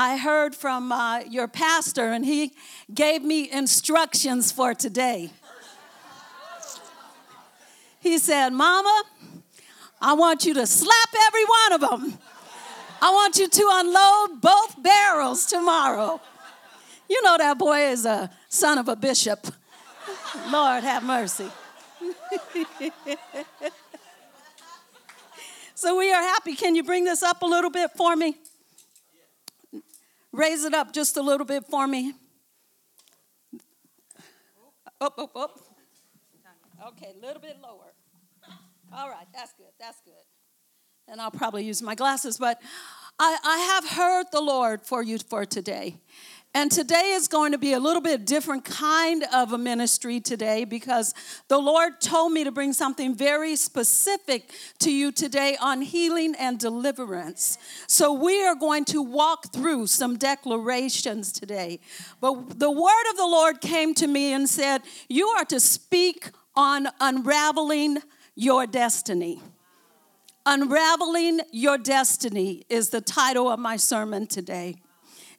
[0.00, 2.52] I heard from uh, your pastor, and he
[2.94, 5.30] gave me instructions for today.
[7.98, 9.02] He said, Mama,
[10.00, 12.16] I want you to slap every one of them.
[13.02, 16.20] I want you to unload both barrels tomorrow.
[17.10, 19.48] You know that boy is a son of a bishop.
[20.48, 21.50] Lord have mercy.
[25.74, 26.54] so we are happy.
[26.54, 28.36] Can you bring this up a little bit for me?
[30.38, 32.12] Raise it up just a little bit for me.
[35.00, 35.58] Up, up, up.
[36.90, 37.92] Okay, a little bit lower.
[38.96, 39.72] All right, that's good.
[39.80, 40.14] That's good.
[41.08, 42.62] And I'll probably use my glasses, but
[43.18, 45.96] I, I have heard the Lord for you for today.
[46.54, 50.64] And today is going to be a little bit different kind of a ministry today
[50.64, 51.14] because
[51.48, 56.58] the Lord told me to bring something very specific to you today on healing and
[56.58, 57.58] deliverance.
[57.86, 61.80] So we are going to walk through some declarations today.
[62.20, 66.30] But the word of the Lord came to me and said, You are to speak
[66.56, 67.98] on unraveling
[68.34, 69.42] your destiny.
[70.46, 74.76] Unraveling Your Destiny is the title of my sermon today.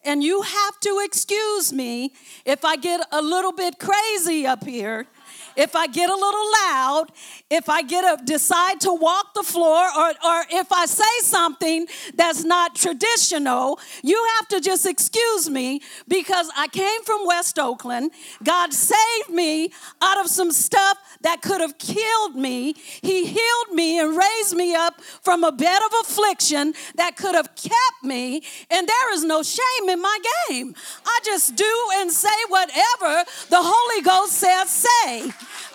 [0.04, 2.14] And you have to excuse me
[2.46, 5.08] if I get a little bit crazy up here
[5.56, 7.06] if I get a little loud,
[7.50, 11.88] if I get a decide to walk the floor, or, or if I say something
[12.16, 18.12] that's not traditional, you have to just excuse me because I came from West Oakland.
[18.44, 22.74] God saved me out of some stuff that could have killed me.
[23.02, 27.56] He healed me and raised me up from a bed of affliction that could have
[27.56, 28.44] kept me.
[28.70, 30.76] And there is no shame in my game.
[31.06, 35.32] I just do and say whatever the Holy Ghost says say.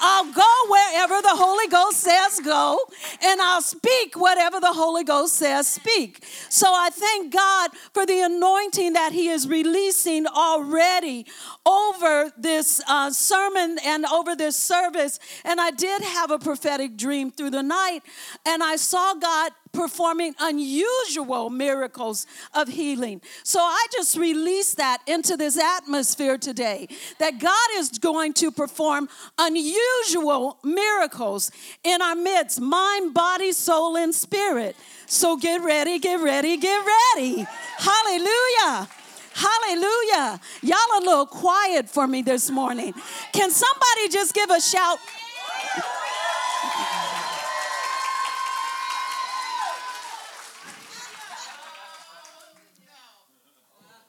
[0.06, 2.78] I'll go wherever the Holy Ghost says go,
[3.22, 6.22] and I'll speak whatever the Holy Ghost says speak.
[6.50, 11.24] So I thank God for the anointing that He is releasing already
[11.64, 15.18] over this uh, sermon and over this service.
[15.42, 18.02] And I did have a prophetic dream through the night,
[18.44, 23.20] and I saw God performing unusual miracles of healing.
[23.42, 29.08] So I just release that into this atmosphere today that God is going to perform
[29.38, 31.50] unusual miracles
[31.82, 34.76] in our midst mind, body, soul, and spirit.
[35.06, 37.46] So get ready, get ready, get ready.
[37.78, 38.88] Hallelujah.
[39.34, 40.40] Hallelujah.
[40.62, 42.94] Y'all a little quiet for me this morning.
[43.32, 44.98] Can somebody just give a shout?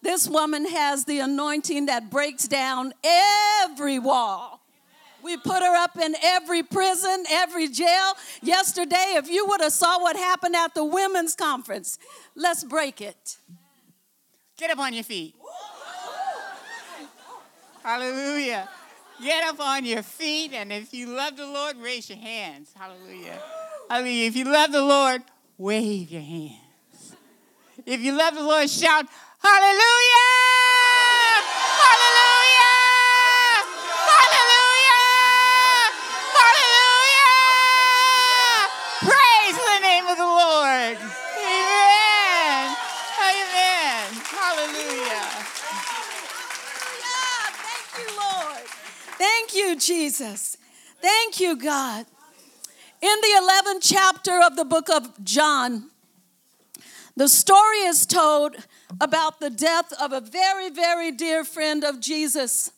[0.06, 2.94] This woman has the anointing that breaks down
[3.64, 4.62] every wall.
[5.24, 8.14] We put her up in every prison, every jail.
[8.44, 11.98] Yesterday, if you would have saw what happened at the women's conference,
[12.36, 13.38] let's break it.
[14.60, 15.34] Get up on your feet.
[17.82, 18.70] Hallelujah.
[19.24, 22.70] Get up on your feet, and if you love the Lord, raise your hands.
[22.78, 23.40] Hallelujah.
[23.90, 24.28] Hallelujah.
[24.28, 25.24] If you love the Lord,
[25.58, 27.16] wave your hands.
[27.88, 29.06] If you love the Lord, shout,
[29.45, 30.25] Hallelujah!
[31.78, 32.81] Hallelujah!
[34.09, 35.06] Hallelujah!
[36.33, 37.45] Hallelujah!
[39.06, 40.97] Praise the name of the Lord.
[41.38, 42.73] Amen.
[43.22, 44.06] Amen.
[44.33, 45.29] Hallelujah.
[47.62, 48.66] Thank you, Lord.
[49.19, 50.57] Thank you, Jesus.
[51.03, 52.07] Thank you, God.
[53.00, 55.91] In the 11th chapter of the book of John,
[57.16, 58.56] the story is told
[59.00, 62.72] about the death of a very, very dear friend of Jesus.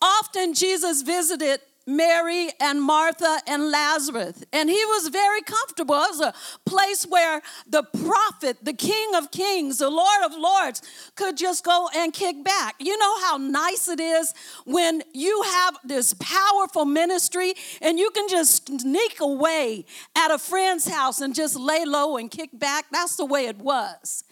[0.00, 4.44] Often Jesus visited Mary and Martha and Lazarus.
[4.52, 5.94] And he was very comfortable.
[5.94, 6.34] It was a
[6.64, 10.82] place where the prophet, the King of Kings, the Lord of Lords
[11.14, 12.76] could just go and kick back.
[12.78, 14.34] You know how nice it is
[14.64, 19.84] when you have this powerful ministry and you can just sneak away
[20.16, 22.86] at a friend's house and just lay low and kick back?
[22.90, 24.24] That's the way it was.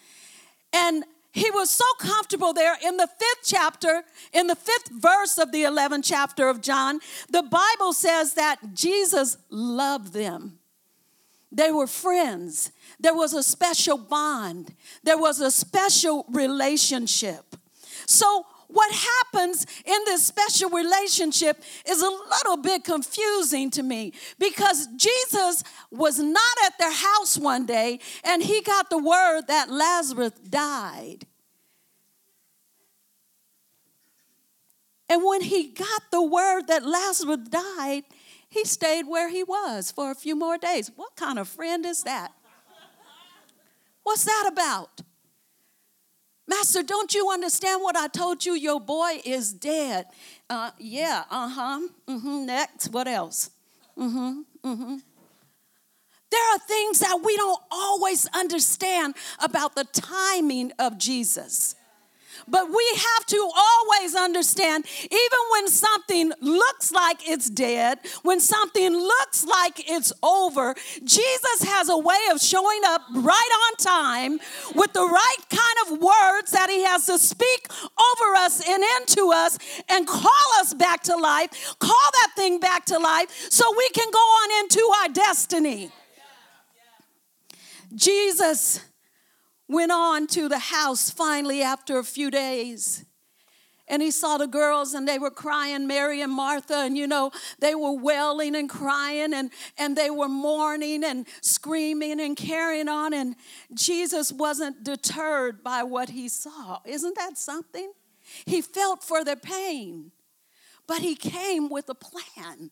[0.73, 1.03] And
[1.33, 5.63] he was so comfortable there in the fifth chapter, in the fifth verse of the
[5.63, 10.59] 11th chapter of John, the Bible says that Jesus loved them.
[11.51, 12.71] They were friends.
[12.99, 17.55] There was a special bond, there was a special relationship.
[18.05, 24.87] So, what happens in this special relationship is a little bit confusing to me because
[24.97, 30.31] Jesus was not at their house one day and he got the word that Lazarus
[30.49, 31.27] died.
[35.13, 38.01] And when he got the word that Lazarus died,
[38.49, 40.89] he stayed where he was for a few more days.
[40.95, 42.31] What kind of friend is that?
[44.01, 45.01] What's that about?
[46.47, 48.55] Master, don't you understand what I told you?
[48.55, 50.07] Your boy is dead.
[50.49, 51.87] Uh, yeah, uh huh.
[52.07, 52.45] Mm-hmm.
[52.47, 53.51] Next, what else?
[53.95, 54.41] Mm-hmm.
[54.67, 54.95] Mm-hmm.
[56.31, 61.75] There are things that we don't always understand about the timing of Jesus.
[62.47, 68.93] But we have to always understand, even when something looks like it's dead, when something
[68.93, 74.39] looks like it's over, Jesus has a way of showing up right on time
[74.75, 79.31] with the right kind of words that he has to speak over us and into
[79.31, 79.57] us
[79.89, 84.09] and call us back to life, call that thing back to life so we can
[84.11, 85.91] go on into our destiny.
[87.95, 88.79] Jesus
[89.73, 93.05] went on to the house finally after a few days.
[93.87, 97.31] And he saw the girls and they were crying, Mary and Martha, and you know,
[97.59, 103.13] they were wailing and crying and, and they were mourning and screaming and carrying on.
[103.13, 103.35] And
[103.73, 106.79] Jesus wasn't deterred by what he saw.
[106.85, 107.91] Isn't that something?
[108.45, 110.11] He felt for their pain,
[110.87, 112.71] but he came with a plan.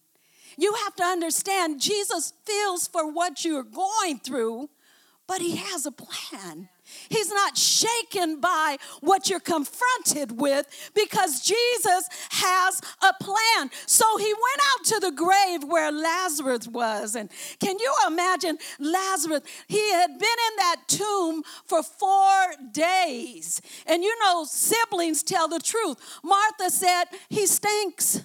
[0.58, 4.70] You have to understand, Jesus feels for what you're going through,
[5.28, 6.70] but he has a plan.
[7.12, 13.70] He's not shaken by what you're confronted with because Jesus has a plan.
[13.86, 17.16] So he went out to the grave where Lazarus was.
[17.16, 17.30] And
[17.60, 19.42] can you imagine Lazarus?
[19.68, 23.62] He had been in that tomb for four days.
[23.86, 25.98] And you know, siblings tell the truth.
[26.24, 28.24] Martha said, He stinks.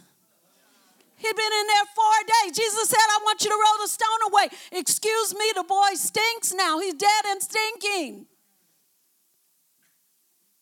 [1.16, 2.56] He'd been in there four days.
[2.56, 4.48] Jesus said, I want you to roll the stone away.
[4.70, 6.78] Excuse me, the boy stinks now.
[6.78, 8.26] He's dead and stinking.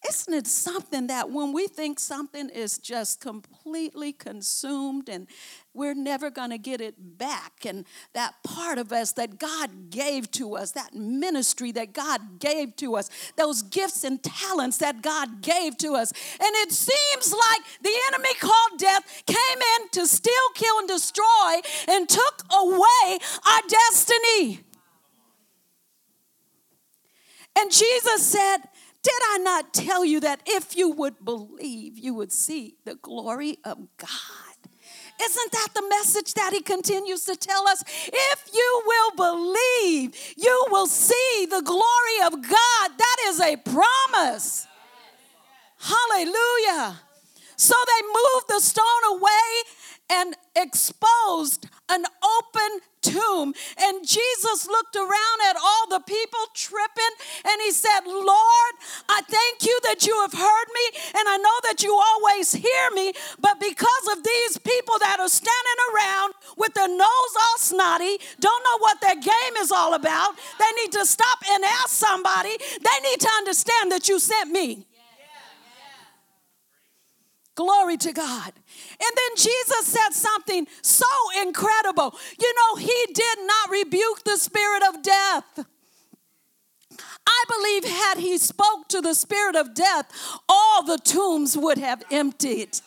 [0.06, 5.26] Isn't it something that when we think something is just completely consumed and
[5.72, 10.30] we're never going to get it back, and that part of us that God gave
[10.32, 15.40] to us, that ministry that God gave to us, those gifts and talents that God
[15.40, 20.32] gave to us, and it seems like the enemy called death came in to steal,
[20.54, 24.60] kill, and destroy and took away our destiny.
[27.56, 28.58] And Jesus said,
[29.04, 33.58] did I not tell you that if you would believe, you would see the glory
[33.62, 34.08] of God?
[35.22, 37.84] Isn't that the message that he continues to tell us?
[37.86, 42.90] If you will believe, you will see the glory of God.
[42.98, 44.66] That is a promise.
[45.78, 46.98] Hallelujah.
[47.56, 49.50] So they moved the stone away
[50.10, 53.54] and exposed an open tomb.
[53.78, 57.14] And Jesus looked around at all the people tripping
[57.44, 58.72] and he said, Lord,
[59.08, 62.90] I thank you that you have heard me and I know that you always hear
[62.94, 68.18] me, but because of these people that are standing around with their nose all snotty,
[68.40, 72.56] don't know what their game is all about, they need to stop and ask somebody.
[72.58, 74.86] They need to understand that you sent me.
[77.54, 78.52] Glory to God.
[78.54, 81.06] And then Jesus said something so
[81.42, 82.14] incredible.
[82.40, 85.66] You know, he did not rebuke the spirit of death.
[87.26, 90.10] I believe had he spoke to the spirit of death,
[90.48, 92.80] all the tombs would have emptied.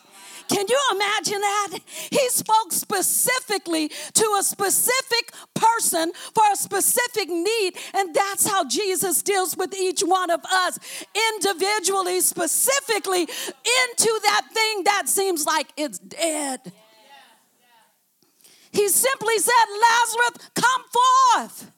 [0.48, 1.78] Can you imagine that?
[2.10, 9.22] He spoke specifically to a specific person for a specific need, and that's how Jesus
[9.22, 10.78] deals with each one of us
[11.34, 16.72] individually, specifically into that thing that seems like it's dead.
[18.70, 21.72] He simply said, Lazarus, come forth.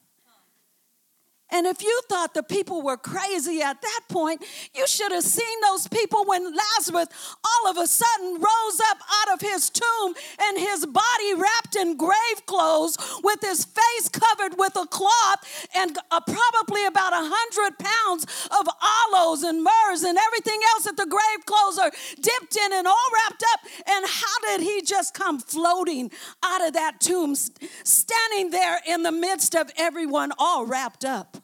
[1.51, 4.43] And if you thought the people were crazy at that point,
[4.73, 7.07] you should have seen those people when Lazarus
[7.43, 11.97] all of a sudden rose up out of his tomb and his body wrapped in
[11.97, 17.77] grave clothes with his face covered with a cloth and uh, probably about a hundred
[17.79, 18.67] pounds of
[19.11, 23.07] aloes and myrrhs and everything else that the grave clothes are dipped in and all
[23.13, 23.59] wrapped up.
[23.87, 26.11] And how did he just come floating
[26.43, 31.40] out of that tomb, standing there in the midst of everyone all wrapped up?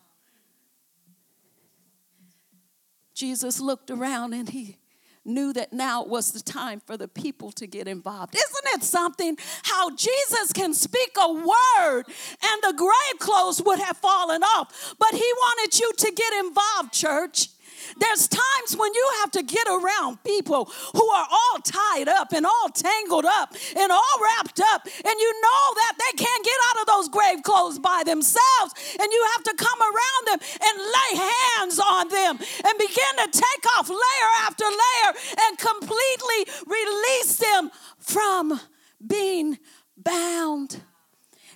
[3.18, 4.78] Jesus looked around and he
[5.26, 8.36] knew that now was the time for the people to get involved.
[8.36, 13.98] Isn't it something how Jesus can speak a word and the grave clothes would have
[13.98, 17.50] fallen off, but he wanted you to get involved, church.
[17.98, 22.46] There's times when you have to get around people who are all tied up and
[22.46, 26.82] all tangled up and all wrapped up, and you know that they can't get out
[26.82, 31.30] of those grave clothes by themselves, and you have to come around them and lay
[31.58, 35.14] hands on them and begin to take off layer after layer
[35.48, 38.60] and completely release them from
[39.06, 39.58] being
[39.96, 40.82] bound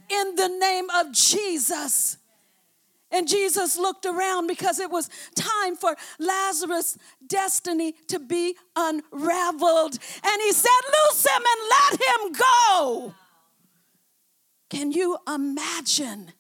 [0.10, 2.18] in the name of Jesus.
[3.12, 9.98] And Jesus looked around because it was time for Lazarus' destiny to be unraveled.
[10.24, 10.70] And he said,
[11.10, 13.14] Loose him and let him go.
[14.70, 16.32] Can you imagine?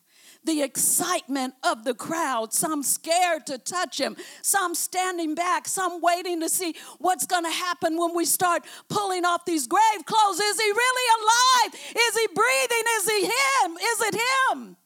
[0.43, 2.53] the excitement of the crowd.
[2.53, 7.51] Some scared to touch him, some standing back, some waiting to see what's going to
[7.51, 10.39] happen when we start pulling off these grave clothes.
[10.39, 11.81] Is he really alive?
[11.95, 12.83] Is he breathing?
[12.97, 13.77] Is he him?
[13.77, 14.77] Is it him?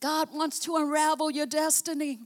[0.00, 2.18] God wants to unravel your destiny.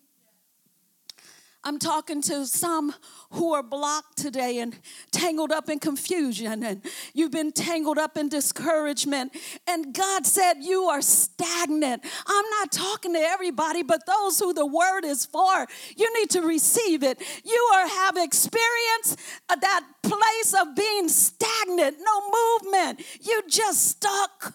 [1.67, 2.95] I'm talking to some
[3.31, 4.79] who are blocked today and
[5.11, 6.81] tangled up in confusion, and
[7.13, 9.37] you've been tangled up in discouragement.
[9.67, 12.05] And God said, You are stagnant.
[12.25, 15.67] I'm not talking to everybody, but those who the word is for.
[15.97, 17.21] You need to receive it.
[17.45, 19.19] You are have experienced
[19.49, 22.31] uh, that place of being stagnant, no
[22.63, 23.03] movement.
[23.23, 24.55] You just stuck.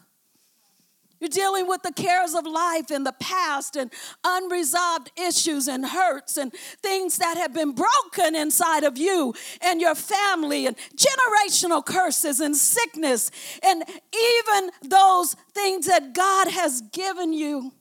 [1.22, 6.36] You're dealing with the cares of life in the past and unresolved issues and hurts
[6.36, 6.51] and
[6.82, 12.58] things that have been broken inside of you and your family and generational curses and
[12.58, 13.30] sickness
[13.63, 17.72] and even those things that God has given you.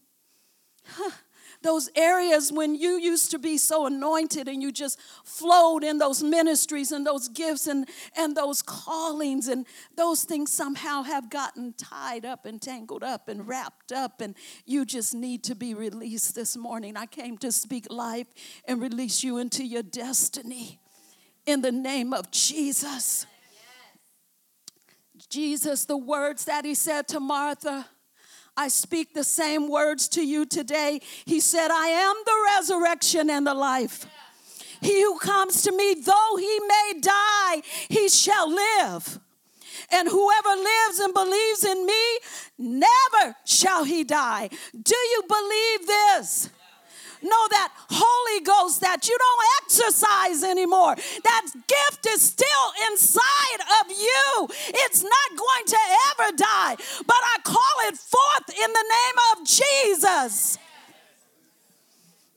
[1.63, 6.23] Those areas when you used to be so anointed and you just flowed in those
[6.23, 12.25] ministries and those gifts and, and those callings and those things somehow have gotten tied
[12.25, 16.57] up and tangled up and wrapped up and you just need to be released this
[16.57, 16.97] morning.
[16.97, 18.27] I came to speak life
[18.65, 20.81] and release you into your destiny
[21.47, 23.27] in the name of Jesus.
[25.29, 27.87] Jesus, the words that he said to Martha
[28.61, 31.01] I speak the same words to you today.
[31.25, 34.05] He said, I am the resurrection and the life.
[34.83, 39.19] He who comes to me, though he may die, he shall live.
[39.91, 42.19] And whoever lives and believes in me,
[42.59, 44.51] never shall he die.
[44.73, 46.51] Do you believe this?
[47.23, 50.97] Know that Holy Ghost that you don't exercise anymore.
[51.25, 54.49] That gift is still inside of you.
[54.69, 55.79] It's not going to
[56.11, 60.59] ever die, but I call it forth in the name of Jesus.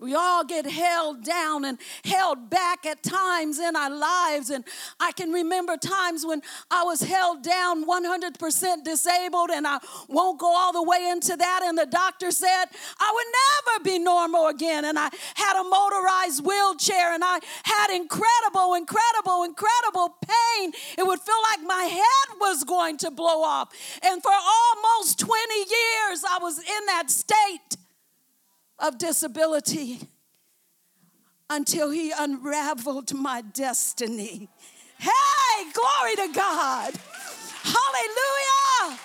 [0.04, 4.50] We all get held down and held back at times in our lives.
[4.50, 4.66] And
[5.00, 9.80] I can remember times when I was held down 100% disabled, and I
[10.10, 11.62] won't go all the way into that.
[11.64, 12.66] And the doctor said
[13.00, 14.84] I would never be normal again.
[14.84, 20.74] And I had a motorized wheelchair, and I had incredible, incredible, incredible pain.
[20.98, 23.74] It would feel like my head was going to blow off.
[24.04, 27.78] And for almost 20 years, I was in that state
[28.84, 30.02] of disability
[31.50, 34.50] until he unraveled my destiny.
[35.00, 36.94] Hey, glory to God.
[37.64, 39.00] Hallelujah.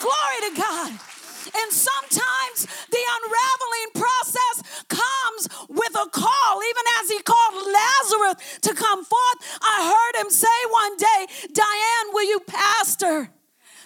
[0.00, 0.90] Glory to God.
[0.90, 8.74] And sometimes the unraveling process comes with a call, even as he called Lazarus to
[8.74, 9.58] come forth.
[9.62, 13.30] I heard him say one day, Diane, will you pastor?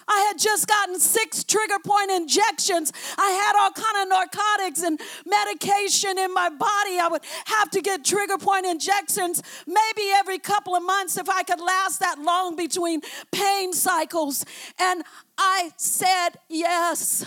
[0.07, 2.91] I had just gotten six trigger point injections.
[3.17, 6.99] I had all kind of narcotics and medication in my body.
[6.99, 11.43] I would have to get trigger point injections maybe every couple of months if I
[11.43, 14.45] could last that long between pain cycles.
[14.79, 15.03] And
[15.37, 17.25] I said yes.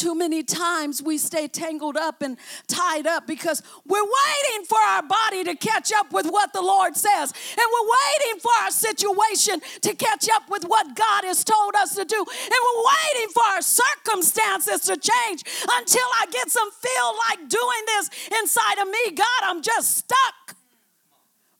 [0.00, 5.02] Too many times we stay tangled up and tied up because we're waiting for our
[5.02, 7.34] body to catch up with what the Lord says.
[7.50, 11.94] And we're waiting for our situation to catch up with what God has told us
[11.96, 12.16] to do.
[12.16, 12.26] And
[12.64, 18.10] we're waiting for our circumstances to change until I get some feel like doing this
[18.40, 19.10] inside of me.
[19.14, 20.56] God, I'm just stuck.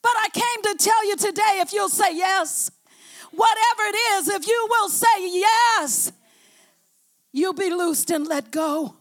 [0.00, 2.70] But I came to tell you today if you'll say yes,
[3.32, 6.12] whatever it is, if you will say yes,
[7.32, 8.96] you'll be loosed and let go.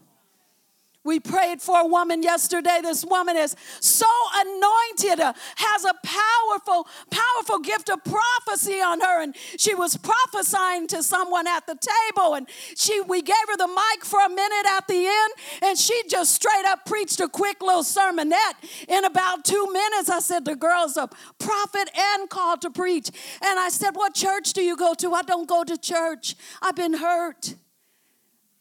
[1.02, 2.80] We prayed for a woman yesterday.
[2.82, 9.22] This woman is so anointed, uh, has a powerful, powerful gift of prophecy on her.
[9.22, 12.34] And she was prophesying to someone at the table.
[12.34, 12.46] And
[12.76, 15.32] she we gave her the mic for a minute at the end,
[15.62, 20.10] and she just straight up preached a quick little sermonette in about two minutes.
[20.10, 21.08] I said, The girl's a
[21.38, 23.10] prophet and called to preach.
[23.42, 25.14] And I said, What church do you go to?
[25.14, 26.36] I don't go to church.
[26.60, 27.54] I've been hurt.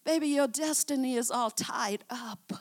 [0.05, 2.53] Baby, your destiny is all tied up.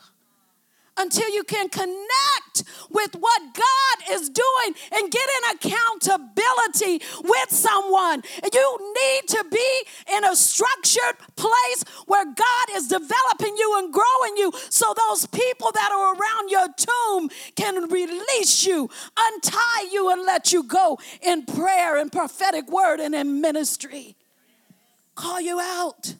[0.96, 8.22] Until you can connect with what God is doing and get in accountability with someone.
[8.52, 14.36] You need to be in a structured place where God is developing you and growing
[14.36, 20.22] you so those people that are around your tomb can release you, untie you, and
[20.22, 24.16] let you go in prayer and prophetic word and in ministry.
[25.14, 26.14] Call you out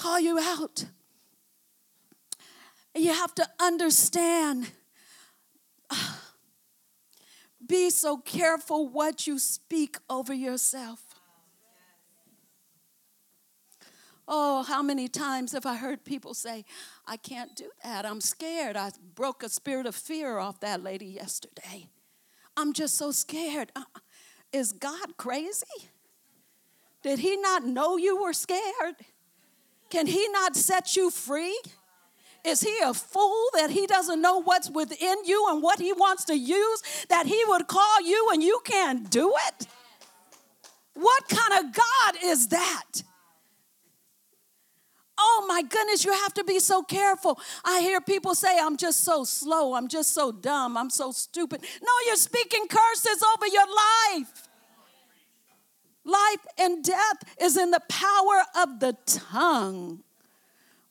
[0.00, 0.86] call you out.
[2.94, 4.70] You have to understand.
[7.66, 11.00] Be so careful what you speak over yourself.
[14.26, 16.64] Oh, how many times have I heard people say,
[17.06, 18.06] I can't do that.
[18.06, 18.76] I'm scared.
[18.76, 21.88] I broke a spirit of fear off that lady yesterday.
[22.56, 23.70] I'm just so scared.
[23.76, 23.82] Uh,
[24.52, 25.90] is God crazy?
[27.02, 28.96] Did He not know you were scared?
[29.90, 31.58] Can He not set you free?
[32.44, 36.24] Is he a fool that he doesn't know what's within you and what he wants
[36.26, 39.66] to use that he would call you and you can't do it?
[40.94, 43.02] What kind of God is that?
[45.18, 47.38] Oh my goodness, you have to be so careful.
[47.62, 51.60] I hear people say, I'm just so slow, I'm just so dumb, I'm so stupid.
[51.60, 54.48] No, you're speaking curses over your life.
[56.10, 60.02] Life and death is in the power of the tongue.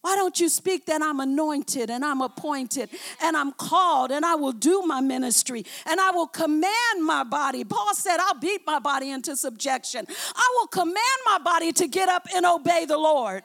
[0.02, 2.90] Why don't you speak that I'm anointed and I'm appointed
[3.22, 7.66] and I'm called and I will do my ministry and I will command my body?
[7.66, 10.06] Paul said, I'll beat my body into subjection.
[10.36, 13.44] I will command my body to get up and obey the Lord.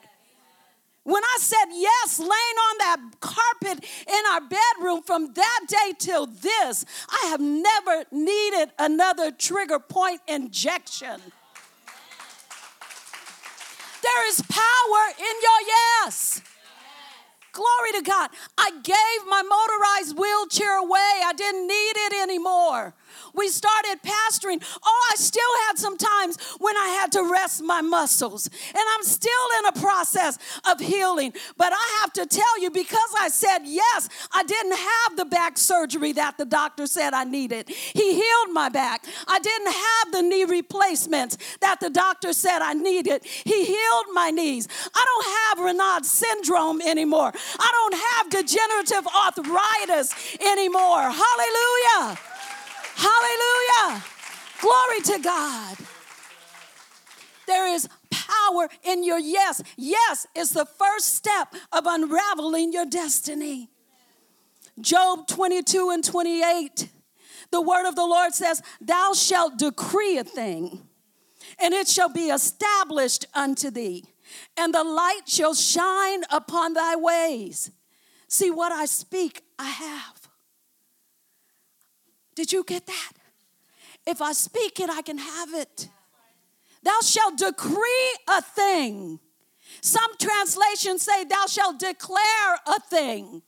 [1.02, 6.26] When I said yes, laying on that carpet in our bedroom from that day till
[6.26, 11.20] this, I have never needed another trigger point injection.
[14.14, 16.40] There is power in your yes.
[17.52, 18.30] Glory to God.
[18.56, 21.22] I gave my motorized wheelchair away.
[21.24, 22.94] I didn't need it anymore
[23.34, 27.80] we started pastoring, oh, I still had some times when I had to rest my
[27.80, 28.48] muscles.
[28.68, 30.38] And I'm still in a process
[30.70, 31.32] of healing.
[31.56, 35.58] But I have to tell you, because I said yes, I didn't have the back
[35.58, 37.68] surgery that the doctor said I needed.
[37.68, 39.04] He healed my back.
[39.26, 43.24] I didn't have the knee replacements that the doctor said I needed.
[43.24, 44.68] He healed my knees.
[44.94, 47.32] I don't have Raynaud syndrome anymore.
[47.58, 51.02] I don't have degenerative arthritis anymore.
[51.10, 52.18] Hallelujah.
[52.96, 54.04] Hallelujah.
[54.60, 55.76] Glory to God.
[57.46, 59.62] There is power in your yes.
[59.76, 63.70] Yes is the first step of unraveling your destiny.
[64.80, 66.88] Job 22 and 28,
[67.52, 70.82] the word of the Lord says, Thou shalt decree a thing,
[71.60, 74.04] and it shall be established unto thee,
[74.56, 77.70] and the light shall shine upon thy ways.
[78.26, 80.13] See, what I speak, I have.
[82.34, 83.12] Did you get that?
[84.06, 85.88] If I speak it, I can have it.
[86.82, 89.18] Thou shalt decree a thing.
[89.80, 93.42] Some translations say, Thou shalt declare a thing,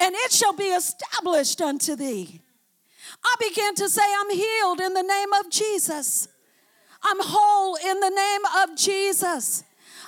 [0.00, 2.40] and it shall be established unto thee.
[3.22, 6.28] I began to say, I'm healed in the name of Jesus.
[7.02, 9.64] I'm whole in the name of Jesus.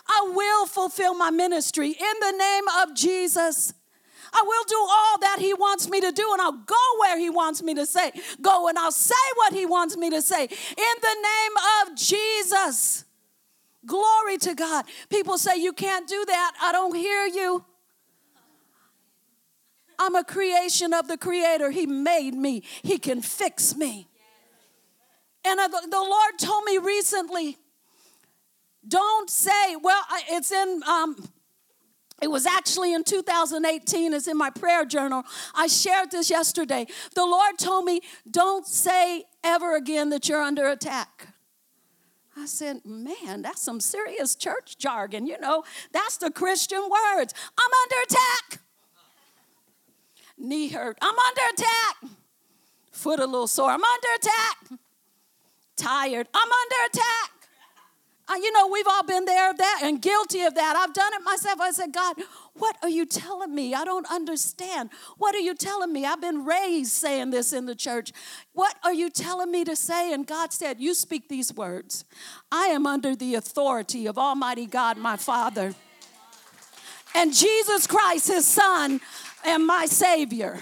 [0.07, 3.75] I will fulfill my ministry in the name of Jesus.
[4.35, 7.31] I will do all that He wants me to do, and I'll go where He
[7.31, 8.11] wants me to say
[8.43, 13.05] go, and I'll say what He wants me to say in the name of Jesus.
[13.87, 14.87] Glory to God.
[15.11, 16.53] People say, You can't do that.
[16.61, 17.65] I don't hear you.
[19.99, 21.71] I'm a creation of the Creator.
[21.71, 24.09] He made me, He can fix me.
[25.45, 27.59] And the Lord told me recently,
[28.87, 31.17] don't say, well, it's in um,
[32.23, 35.25] it was actually in 2018, it's in my prayer journal.
[35.55, 36.87] I shared this yesterday.
[37.15, 38.01] The Lord told me,
[38.31, 41.29] Don't say ever again that you're under attack.
[42.37, 45.27] I said, Man, that's some serious church jargon.
[45.27, 47.35] You know, that's the Christian words.
[47.59, 48.61] I'm under attack.
[50.39, 50.99] Knee hurt.
[51.01, 52.11] I'm under attack.
[52.93, 53.71] Foot a little sore.
[53.71, 54.79] I'm under attack.
[55.77, 56.29] Tired.
[56.33, 57.34] I'm under attack.
[58.27, 60.77] Uh, you know, we've all been there of that and guilty of that.
[60.77, 61.61] I've done it myself.
[61.61, 62.17] I said, God,
[62.55, 63.75] what are you telling me?
[63.75, 64.89] I don't understand.
[65.19, 66.07] What are you telling me?
[66.07, 68.13] I've been raised saying this in the church.
[68.55, 70.13] What are you telling me to say?
[70.13, 72.07] And God said, You speak these words.
[72.51, 75.75] I am under the authority of Almighty God, my Father,
[77.15, 79.01] and Jesus Christ, his Son,
[79.45, 80.59] and my Savior,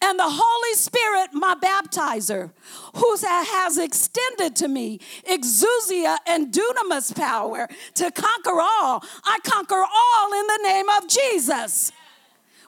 [0.00, 2.50] and the Holy Spirit, my baptizer,
[2.96, 9.04] who has extended to me exousia and dunamis power to conquer all.
[9.24, 11.92] I conquer all in the name of Jesus.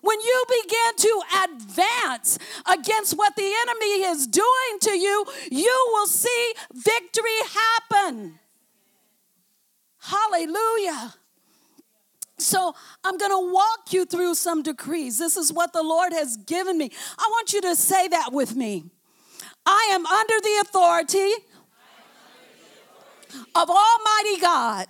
[0.02, 6.06] When you begin to advance against what the enemy is doing to you, you will
[6.06, 7.38] see victory
[7.90, 8.38] happen.
[9.98, 11.14] Hallelujah.
[12.38, 15.18] So I'm going to walk you through some decrees.
[15.18, 16.90] This is what the Lord has given me.
[17.18, 18.84] I want you to say that with me.
[19.64, 21.32] I am under the authority
[23.54, 24.86] of Almighty God,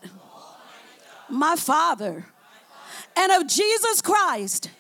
[1.31, 2.27] my Father,
[3.17, 4.71] and of Jesus Christ,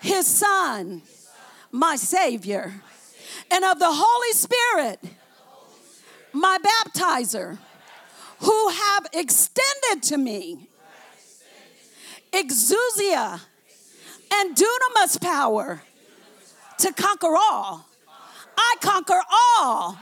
[0.00, 1.02] his Son,
[1.70, 2.72] my Savior,
[3.50, 5.00] and of the Holy Spirit,
[6.32, 7.58] my baptizer,
[8.38, 10.68] who have extended to me
[12.34, 13.40] exousia
[14.32, 15.82] and dunamis power
[16.78, 17.86] to conquer all.
[18.56, 19.20] I conquer
[19.58, 19.96] all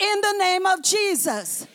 [0.00, 1.66] in the name of Jesus.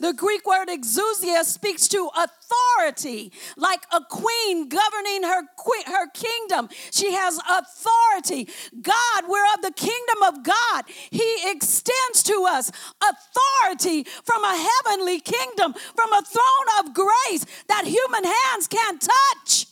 [0.00, 5.42] The Greek word exousia speaks to authority, like a queen governing her,
[5.86, 6.68] her kingdom.
[6.90, 8.48] She has authority.
[8.80, 10.84] God, we're of the kingdom of God.
[11.10, 17.84] He extends to us authority from a heavenly kingdom, from a throne of grace that
[17.86, 19.66] human hands can't touch.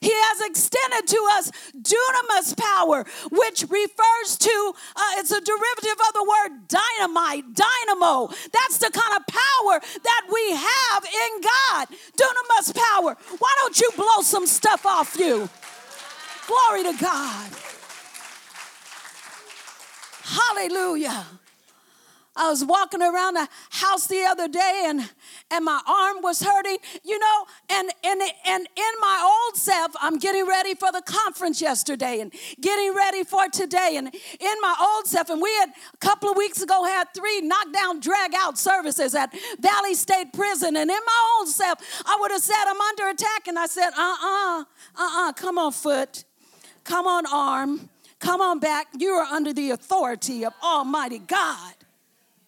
[0.00, 6.12] He has extended to us dunamis power, which refers to, uh, it's a derivative of
[6.14, 8.28] the word dynamite, dynamo.
[8.52, 11.88] That's the kind of power that we have in God.
[12.16, 13.16] Dunamis power.
[13.38, 15.48] Why don't you blow some stuff off you?
[16.46, 17.50] Glory to God.
[20.22, 21.24] Hallelujah.
[22.36, 25.10] I was walking around the house the other day and,
[25.50, 30.18] and my arm was hurting, you know, and, and, and in my old self, I'm
[30.18, 33.94] getting ready for the conference yesterday and getting ready for today.
[33.96, 37.40] And in my old self, and we had a couple of weeks ago had three
[37.42, 40.76] knockdown, drag out services at Valley State Prison.
[40.76, 43.46] And in my old self, I would have said, I'm under attack.
[43.46, 44.64] And I said, uh uh-uh, uh,
[44.98, 46.24] uh uh, come on, foot,
[46.84, 48.88] come on, arm, come on back.
[48.98, 51.74] You are under the authority of Almighty God.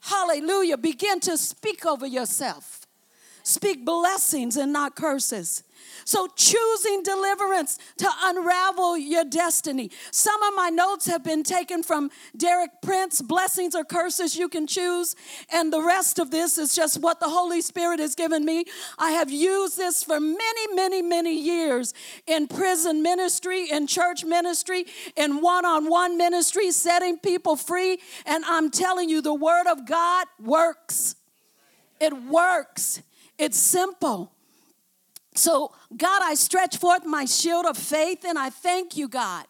[0.00, 0.76] Hallelujah.
[0.76, 2.77] Begin to speak over yourself.
[3.48, 5.62] Speak blessings and not curses.
[6.04, 9.90] So, choosing deliverance to unravel your destiny.
[10.10, 14.66] Some of my notes have been taken from Derek Prince Blessings or Curses you can
[14.66, 15.16] choose.
[15.50, 18.66] And the rest of this is just what the Holy Spirit has given me.
[18.98, 21.94] I have used this for many, many, many years
[22.26, 24.84] in prison ministry, in church ministry,
[25.16, 27.98] in one on one ministry, setting people free.
[28.26, 31.16] And I'm telling you, the Word of God works.
[31.98, 33.00] It works.
[33.38, 34.32] It's simple.
[35.34, 39.46] So, God, I stretch forth my shield of faith and I thank you, God.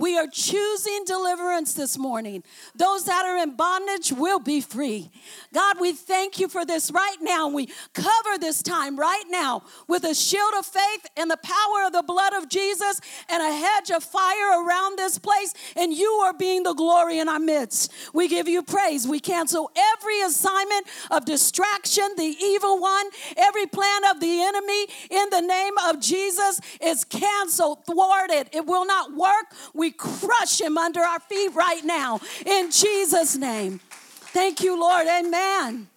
[0.00, 2.42] We are choosing deliverance this morning.
[2.74, 5.10] Those that are in bondage will be free.
[5.52, 7.48] God, we thank you for this right now.
[7.48, 11.92] We cover this time right now with a shield of faith and the power of
[11.92, 15.52] the blood of Jesus and a hedge of fire around this place.
[15.76, 17.92] And you are being the glory in our midst.
[18.14, 19.06] We give you praise.
[19.06, 25.28] We cancel every assignment of distraction, the evil one, every plan of the enemy in
[25.28, 28.48] the name of Jesus is canceled, thwarted.
[28.52, 29.44] It will not work.
[29.74, 33.80] We crush him under our feet right now in Jesus' name.
[34.32, 35.06] Thank you, Lord.
[35.06, 35.88] Amen.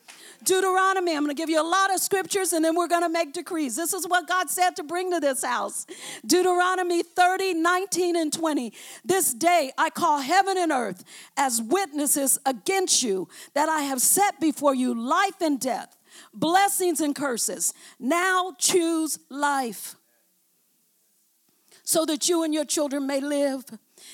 [0.44, 3.10] Deuteronomy, I'm going to give you a lot of scriptures and then we're going to
[3.10, 3.76] make decrees.
[3.76, 5.86] This is what God said to bring to this house.
[6.26, 8.74] Deuteronomy 30, 19, and 20.
[9.06, 11.04] This day I call heaven and earth
[11.38, 15.96] as witnesses against you that I have set before you life and death,
[16.34, 17.74] blessings and curses.
[18.00, 19.96] Now choose life
[21.84, 23.66] so that you and your children may live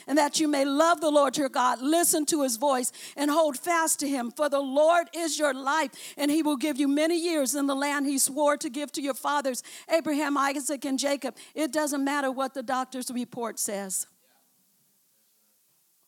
[0.09, 3.59] and that you may love the Lord your God, listen to his voice, and hold
[3.59, 4.31] fast to him.
[4.31, 7.75] For the Lord is your life, and he will give you many years in the
[7.75, 11.35] land he swore to give to your fathers, Abraham, Isaac, and Jacob.
[11.53, 14.07] It doesn't matter what the doctor's report says.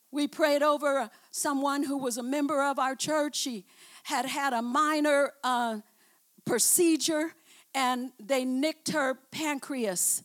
[0.09, 3.35] We prayed over someone who was a member of our church.
[3.37, 3.65] She
[4.03, 5.77] had had a minor uh,
[6.43, 7.35] procedure,
[7.75, 10.23] and they nicked her pancreas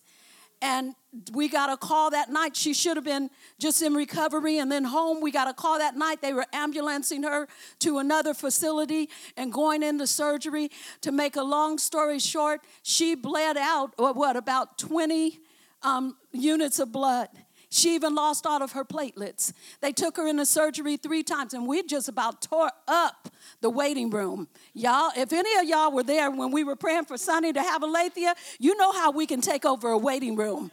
[0.62, 0.95] and
[1.33, 2.57] we got a call that night.
[2.57, 5.20] She should have been just in recovery and then home.
[5.20, 6.22] We got a call that night.
[6.22, 7.48] They were ambulancing her
[7.81, 10.70] to another facility and going into surgery.
[11.02, 15.40] To make a long story short, she bled out, what, about 20
[15.83, 17.29] um, units of blood.
[17.68, 19.52] She even lost all of her platelets.
[19.81, 23.29] They took her into surgery three times, and we just about tore up
[23.61, 24.48] the waiting room.
[24.72, 27.83] Y'all, if any of y'all were there when we were praying for Sonny to have
[27.83, 30.70] aletheia, you know how we can take over a waiting room.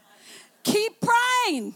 [0.64, 1.76] Keep praying.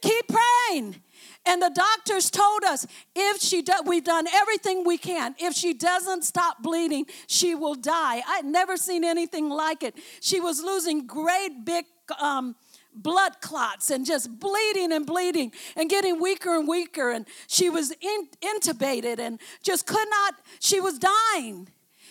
[0.00, 0.96] Keep praying.
[1.44, 5.34] And the doctors told us if she does, we've done everything we can.
[5.38, 8.22] If she doesn't stop bleeding, she will die.
[8.26, 9.94] I'd never seen anything like it.
[10.20, 11.84] She was losing great big
[12.20, 12.54] um,
[12.94, 17.10] blood clots and just bleeding and bleeding and getting weaker and weaker.
[17.10, 21.68] And she was in, intubated and just could not, she was dying.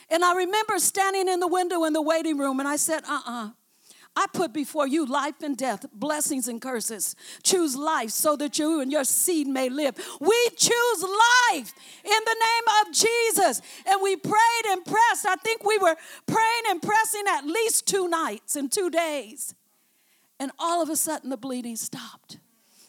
[0.10, 3.22] And I remember standing in the window in the waiting room and I said, uh
[3.26, 3.46] uh-uh.
[3.46, 3.50] uh
[4.16, 7.16] I put before you life and death, blessings and curses.
[7.44, 9.96] Choose life so that you and your seed may live.
[10.20, 13.62] We choose life in the name of Jesus.
[13.86, 15.26] And we prayed and pressed.
[15.26, 15.96] I think we were
[16.28, 19.56] praying and pressing at least two nights and two days.
[20.40, 22.38] And all of a sudden, the bleeding stopped.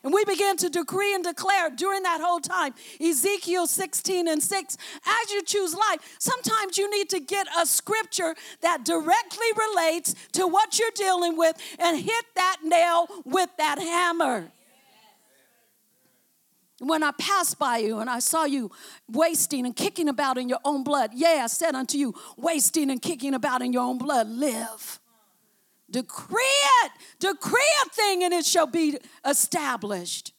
[0.05, 4.77] And we began to decree and declare during that whole time, Ezekiel 16 and 6,
[5.07, 10.47] as you choose life, sometimes you need to get a scripture that directly relates to
[10.49, 14.51] what you're dealing with and hit that nail with that hammer.
[16.81, 18.73] When I passed by you and I saw you
[19.09, 23.01] wasting and kicking about in your own blood, yeah, I said unto you, wasting and
[23.01, 24.99] kicking about in your own blood, live.
[25.93, 26.43] Decree
[26.85, 26.93] it.
[27.21, 30.33] Decree a thing and it shall be established.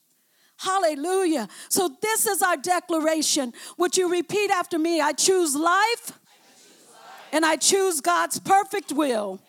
[0.58, 1.48] Hallelujah.
[1.70, 3.54] So, this is our declaration.
[3.78, 5.02] Would you repeat after me?
[5.02, 6.12] I choose life, I choose
[6.92, 7.30] life.
[7.32, 9.40] and I choose God's perfect will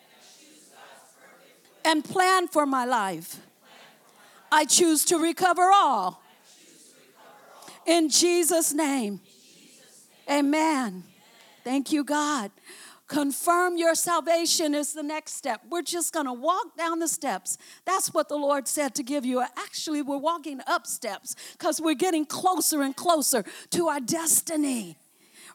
[1.83, 3.39] and, plan for my life.
[4.51, 6.21] I choose to recover all.
[7.85, 9.21] In Jesus' name.
[10.29, 11.03] Amen.
[11.63, 12.51] Thank you, God.
[13.07, 15.61] Confirm your salvation is the next step.
[15.69, 17.57] We're just going to walk down the steps.
[17.85, 19.41] That's what the Lord said to give you.
[19.41, 24.97] Actually, we're walking up steps because we're getting closer and closer to our destiny.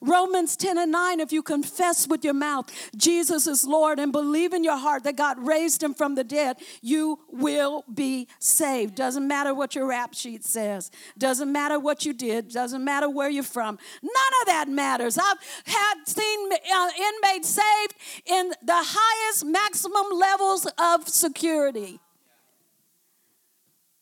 [0.01, 4.53] Romans 10 and 9, if you confess with your mouth Jesus is Lord and believe
[4.53, 8.95] in your heart that God raised him from the dead, you will be saved.
[8.95, 13.29] Doesn't matter what your rap sheet says, doesn't matter what you did, doesn't matter where
[13.29, 13.79] you're from.
[14.03, 15.19] None of that matters.
[15.19, 17.95] I've had seen uh, inmates saved
[18.27, 22.01] in the highest maximum levels of security.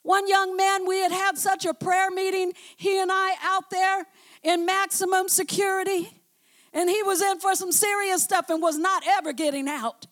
[0.02, 4.06] One young man, we had had such a prayer meeting, he and I out there
[4.42, 6.10] in maximum security,
[6.72, 10.06] and he was in for some serious stuff and was not ever getting out.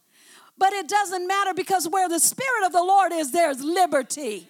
[0.58, 4.48] But it doesn't matter because where the Spirit of the Lord is, there's liberty.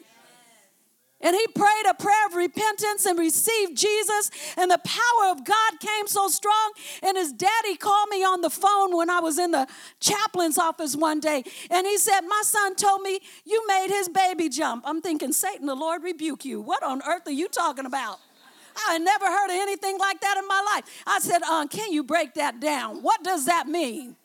[1.21, 5.81] And he prayed a prayer of repentance and received Jesus, and the power of God
[5.81, 6.73] came so strong.
[7.03, 9.67] And his daddy called me on the phone when I was in the
[9.99, 14.51] chaplain's office one day, and he said, My son told me you made his baby
[14.51, 14.85] jump.
[14.87, 16.61] I'm thinking, Satan, the Lord rebuke you.
[16.61, 18.19] What on earth are you talking about?
[18.77, 21.03] I never heard of anything like that in my life.
[21.07, 23.03] I said, uh, Can you break that down?
[23.03, 24.17] What does that mean?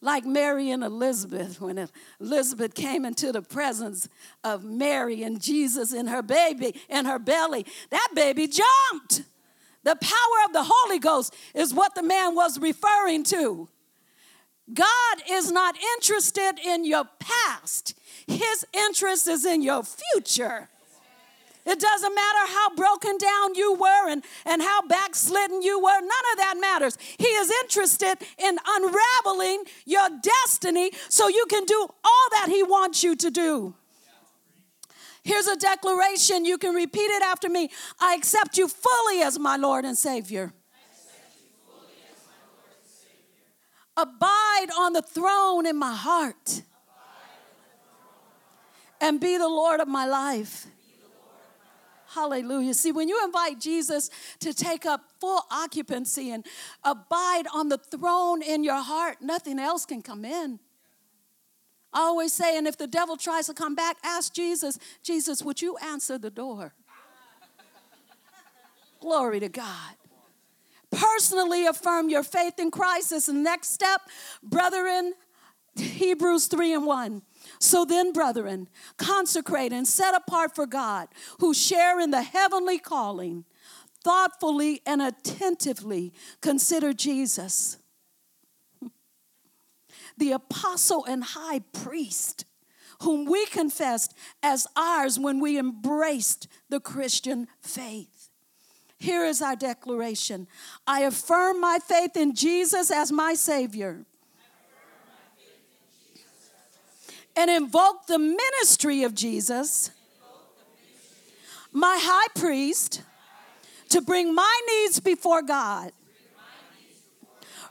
[0.00, 1.88] Like Mary and Elizabeth, when
[2.20, 4.08] Elizabeth came into the presence
[4.44, 9.24] of Mary and Jesus in her baby, in her belly, that baby jumped.
[9.82, 13.68] The power of the Holy Ghost is what the man was referring to.
[14.72, 20.68] God is not interested in your past, His interest is in your future.
[21.68, 26.00] It doesn't matter how broken down you were and, and how backslidden you were.
[26.00, 26.96] None of that matters.
[27.18, 33.04] He is interested in unraveling your destiny so you can do all that He wants
[33.04, 33.74] you to do.
[35.22, 36.46] Here's a declaration.
[36.46, 37.68] You can repeat it after me.
[38.00, 40.54] I accept you fully as my Lord and Savior.
[43.94, 46.62] Abide on the throne in my heart
[49.02, 50.66] and be the Lord of my life.
[52.18, 52.74] Hallelujah.
[52.74, 56.44] See, when you invite Jesus to take up full occupancy and
[56.82, 60.58] abide on the throne in your heart, nothing else can come in.
[61.92, 65.62] I always say, and if the devil tries to come back, ask Jesus, Jesus, would
[65.62, 66.74] you answer the door?
[69.00, 69.94] Glory to God.
[70.90, 74.00] Personally affirm your faith in Christ is the next step.
[74.42, 75.14] Brethren,
[75.76, 77.22] Hebrews 3 and 1.
[77.58, 81.08] So then, brethren, consecrate and set apart for God,
[81.40, 83.44] who share in the heavenly calling,
[84.04, 87.78] thoughtfully and attentively consider Jesus,
[90.16, 92.44] the apostle and high priest,
[93.02, 98.30] whom we confessed as ours when we embraced the Christian faith.
[98.98, 100.48] Here is our declaration
[100.86, 104.04] I affirm my faith in Jesus as my Savior
[107.38, 109.92] and invoke the ministry of Jesus,
[111.70, 113.02] my high priest,
[113.90, 115.92] to bring my needs before God,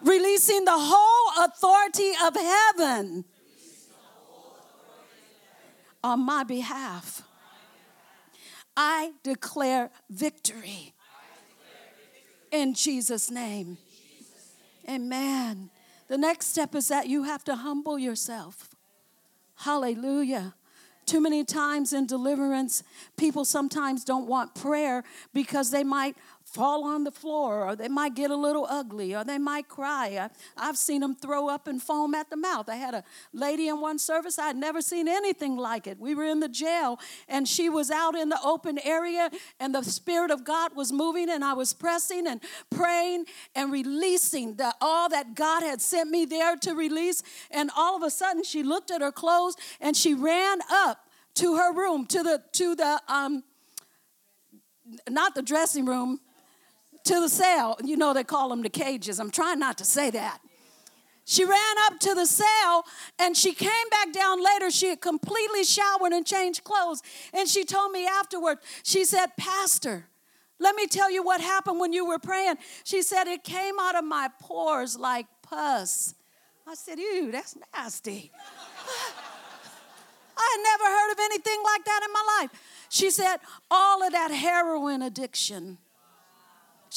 [0.02, 3.26] releasing the whole authority of heaven
[6.02, 7.24] on my behalf.
[8.78, 10.94] I declare victory
[12.52, 13.80] in Jesus' name.
[14.90, 15.72] Amen.
[16.08, 18.70] The next step is that you have to humble yourself.
[19.58, 20.54] Hallelujah.
[21.06, 22.84] Too many times in deliverance,
[23.16, 28.16] people sometimes don't want prayer because they might fall on the floor, or they might
[28.16, 30.30] get a little ugly, or they might cry.
[30.58, 32.70] I, have seen them throw up and foam at the mouth.
[32.70, 36.00] I had a lady in one service, I'd never seen anything like it.
[36.00, 39.30] We were in the jail, and she was out in the open area,
[39.60, 42.40] and the Spirit of God was moving, and I was pressing and
[42.72, 47.24] praying and releasing the, all that God had sent me there to release.
[47.52, 51.00] And all of a sudden, she looked at her clothes and she ran up
[51.36, 53.44] to her room, to the, to the, um,
[55.10, 56.20] not the dressing room,
[57.08, 57.78] to the cell.
[57.84, 59.20] You know, they call them the cages.
[59.20, 60.40] I'm trying not to say that.
[61.26, 62.86] She ran up to the cell
[63.20, 64.72] and she came back down later.
[64.72, 67.02] She had completely showered and changed clothes.
[67.34, 70.06] And she told me afterward, she said, Pastor,
[70.60, 72.56] let me tell you what happened when you were praying.
[72.86, 76.16] She said, It came out of my pores like pus.
[76.66, 78.32] I said, Ew, that's nasty.
[80.40, 82.52] I had never heard of anything like that in my life.
[82.90, 83.38] She said,
[83.70, 85.78] All of that heroin addiction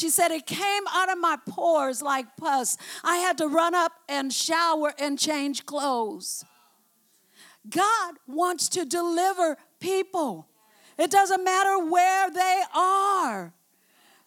[0.00, 2.76] she said, It came out of my pores like pus.
[3.04, 6.44] I had to run up and shower and change clothes.
[7.68, 10.48] God wants to deliver people,
[10.98, 13.54] it doesn't matter where they are.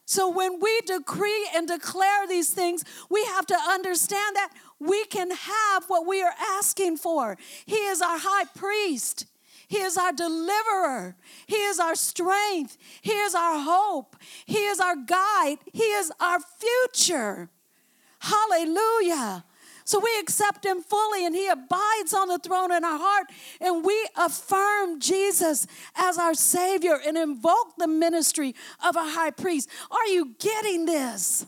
[0.06, 5.32] So when we decree and declare these things, we have to understand that we can
[5.32, 7.38] have what we are asking for.
[7.66, 9.26] He is our high priest.
[9.74, 11.16] He is our deliverer.
[11.48, 12.78] He is our strength.
[13.02, 14.16] He is our hope.
[14.46, 15.58] He is our guide.
[15.74, 17.50] He is our future.
[18.20, 19.44] Hallelujah.
[19.84, 23.26] So we accept him fully and he abides on the throne in our heart.
[23.60, 28.54] And we affirm Jesus as our Savior and invoke the ministry
[28.86, 29.70] of a high priest.
[29.90, 31.48] Are you getting this?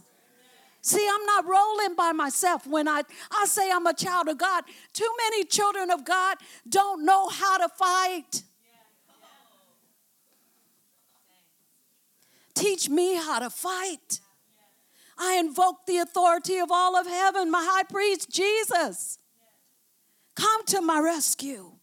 [0.86, 4.65] See, I'm not rolling by myself when I, I say I'm a child of God.
[4.93, 6.38] Too many children of God
[6.69, 8.43] don't know how to fight.
[12.54, 14.19] Teach me how to fight.
[15.17, 19.17] I invoke the authority of all of heaven, my high priest, Jesus.
[20.36, 21.74] Come to my rescue.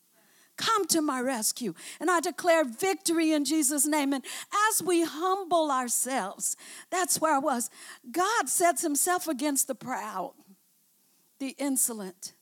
[0.62, 1.74] Come to my rescue.
[1.98, 4.12] And I declare victory in Jesus' name.
[4.12, 4.24] And
[4.70, 6.56] as we humble ourselves,
[6.88, 7.68] that's where I was.
[8.12, 10.34] God sets himself against the proud,
[11.40, 12.34] the insolent.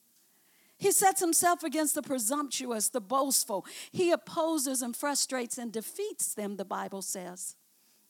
[0.77, 3.65] He sets himself against the presumptuous, the boastful.
[3.91, 7.57] He opposes and frustrates and defeats them, the Bible says.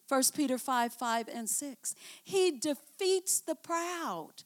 [0.09, 1.95] 1 Peter 5 5 and 6.
[2.25, 4.43] He defeats the proud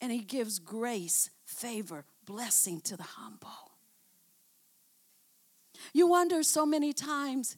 [0.00, 3.67] and he gives grace, favor, blessing to the humble.
[5.92, 7.56] You wonder so many times,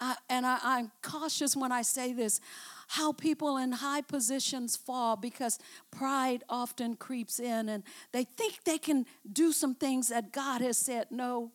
[0.00, 2.40] uh, and I, I'm cautious when I say this,
[2.88, 5.58] how people in high positions fall because
[5.90, 10.76] pride often creeps in and they think they can do some things that God has
[10.76, 11.52] said no.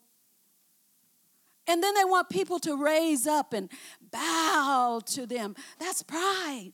[1.68, 3.70] And then they want people to raise up and
[4.12, 5.56] bow to them.
[5.80, 6.72] That's pride.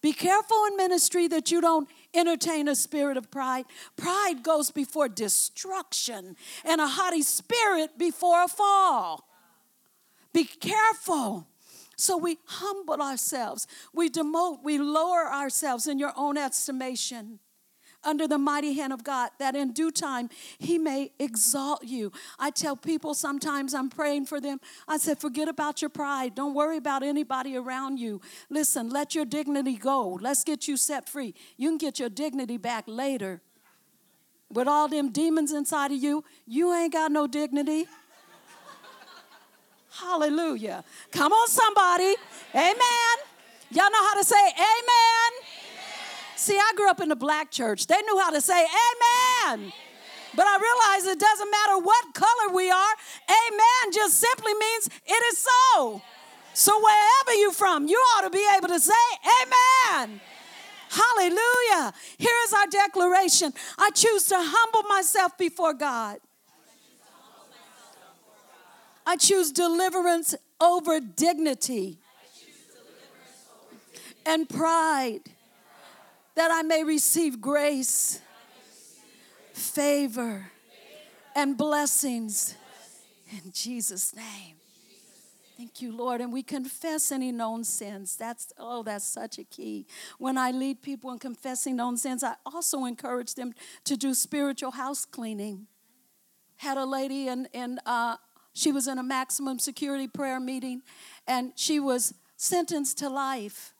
[0.00, 3.64] Be careful in ministry that you don't entertain a spirit of pride.
[3.96, 9.28] Pride goes before destruction, and a haughty spirit before a fall.
[10.32, 11.46] Be careful.
[11.96, 17.40] So we humble ourselves, we demote, we lower ourselves in your own estimation
[18.04, 22.12] under the mighty hand of God, that in due time He may exalt you.
[22.38, 24.60] I tell people sometimes I'm praying for them.
[24.86, 26.34] I said, forget about your pride.
[26.34, 28.20] Don't worry about anybody around you.
[28.50, 30.18] Listen, let your dignity go.
[30.20, 31.34] Let's get you set free.
[31.56, 33.42] You can get your dignity back later.
[34.50, 37.86] With all them demons inside of you, you ain't got no dignity.
[39.90, 40.84] Hallelujah.
[41.10, 42.14] Come on, somebody.
[42.54, 43.16] Amen.
[43.70, 45.57] Y'all know how to say amen.
[46.38, 47.88] See, I grew up in a black church.
[47.88, 49.54] They knew how to say amen.
[49.54, 49.72] amen.
[50.36, 52.94] But I realize it doesn't matter what color we are.
[53.28, 56.00] Amen just simply means it is so.
[56.54, 58.92] So wherever you're from, you ought to be able to say
[59.42, 60.20] amen.
[60.90, 61.92] Hallelujah.
[62.18, 63.52] Here is our declaration.
[63.76, 66.18] I choose to humble myself before God.
[69.04, 71.98] I choose deliverance over dignity
[74.24, 75.22] and pride
[76.38, 78.20] that I may receive grace,
[79.52, 80.52] favor,
[81.34, 82.54] and blessings
[83.32, 84.54] in Jesus' name.
[85.56, 86.20] Thank you, Lord.
[86.20, 88.14] And we confess any known sins.
[88.14, 89.88] That's, oh, that's such a key.
[90.18, 94.70] When I lead people in confessing known sins, I also encourage them to do spiritual
[94.70, 95.66] house cleaning.
[96.58, 98.14] Had a lady, and, and uh,
[98.52, 100.82] she was in a maximum security prayer meeting,
[101.26, 103.74] and she was sentenced to life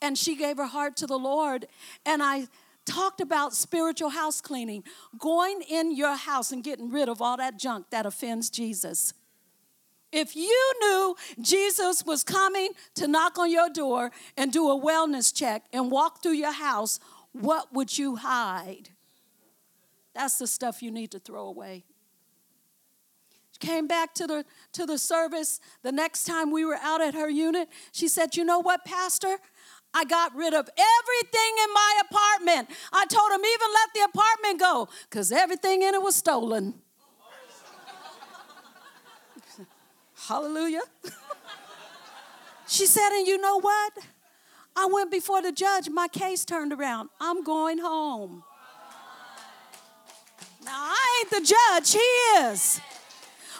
[0.00, 1.66] and she gave her heart to the Lord.
[2.06, 2.48] And I
[2.84, 4.82] talked about spiritual house cleaning,
[5.18, 9.12] going in your house and getting rid of all that junk that offends Jesus.
[10.10, 15.34] If you knew Jesus was coming to knock on your door and do a wellness
[15.34, 16.98] check and walk through your house,
[17.32, 18.90] what would you hide?
[20.14, 21.84] That's the stuff you need to throw away.
[23.60, 27.28] Came back to the to the service the next time we were out at her
[27.28, 27.68] unit.
[27.90, 29.38] She said, "You know what, pastor?
[29.94, 32.68] I got rid of everything in my apartment.
[32.92, 36.82] I told him even let the apartment go cuz everything in it was stolen."
[40.28, 40.82] Hallelujah.
[42.66, 43.92] she said, and you know what?
[44.76, 47.08] I went before the judge, my case turned around.
[47.20, 48.44] I'm going home.
[50.64, 52.80] Now, I ain't the judge, he is.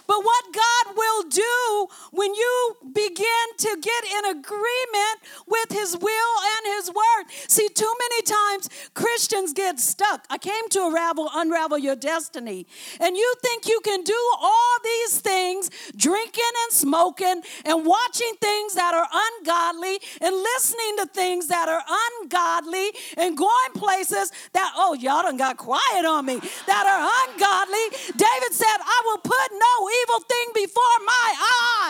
[0.09, 6.35] But what God will do when you begin to get in agreement with His will
[6.57, 7.25] and His word.
[7.47, 10.25] See, too many times Christians get stuck.
[10.31, 12.67] I came to unravel, unravel your destiny.
[13.01, 18.75] And you think you can do all these things, drinking and smoking and watching things
[18.75, 21.83] that are ungodly and listening to things that are
[22.23, 28.15] ungodly and going places that, oh, y'all done got quiet on me, that are ungodly.
[28.17, 31.35] David said, I will put no evil thing before my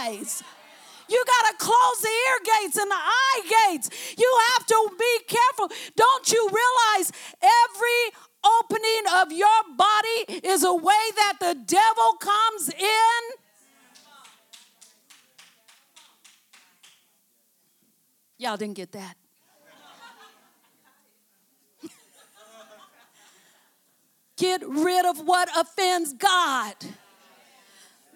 [0.01, 0.43] eyes.
[1.09, 3.91] You got to close the ear gates and the eye gates.
[4.19, 5.71] You have to be careful.
[5.97, 8.13] Don't you realize every
[8.45, 13.39] opening of your body is a way that the devil comes in?
[18.37, 19.17] Y'all didn't get that.
[24.37, 26.77] Get rid of what offends God.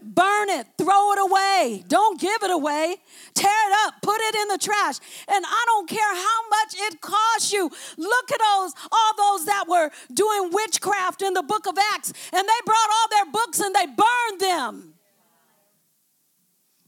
[0.02, 1.84] Burn it, throw it away.
[1.88, 2.96] Don't give it away.
[3.34, 4.98] Tear it up, put it in the trash.
[5.28, 7.70] And I don't care how much it costs you.
[7.96, 12.48] Look at those, all those that were doing witchcraft in the book of Acts, and
[12.48, 14.94] they brought all their books and they burned them.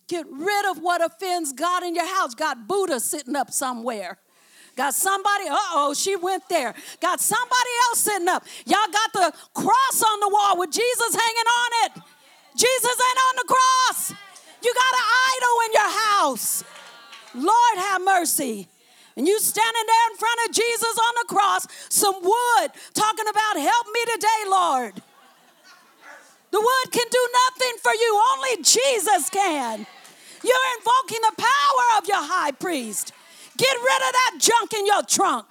[0.06, 2.34] Get rid of what offends God in your house.
[2.34, 4.18] Got Buddha sitting up somewhere.
[4.76, 6.74] Got somebody, uh oh, she went there.
[7.00, 8.44] Got somebody else sitting up.
[8.66, 12.02] Y'all got the cross on the wall with Jesus hanging on it.
[12.56, 14.14] Jesus ain't on the cross.
[14.62, 16.64] You got an idol in your house.
[17.34, 18.68] Lord have mercy.
[19.16, 23.56] And you standing there in front of Jesus on the cross, some wood, talking about,
[23.56, 24.94] help me today, Lord.
[26.50, 29.86] The wood can do nothing for you, only Jesus can.
[30.42, 33.12] You're invoking the power of your high priest.
[33.56, 35.46] Get rid of that junk in your trunk.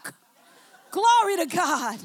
[0.92, 2.00] Glory to God.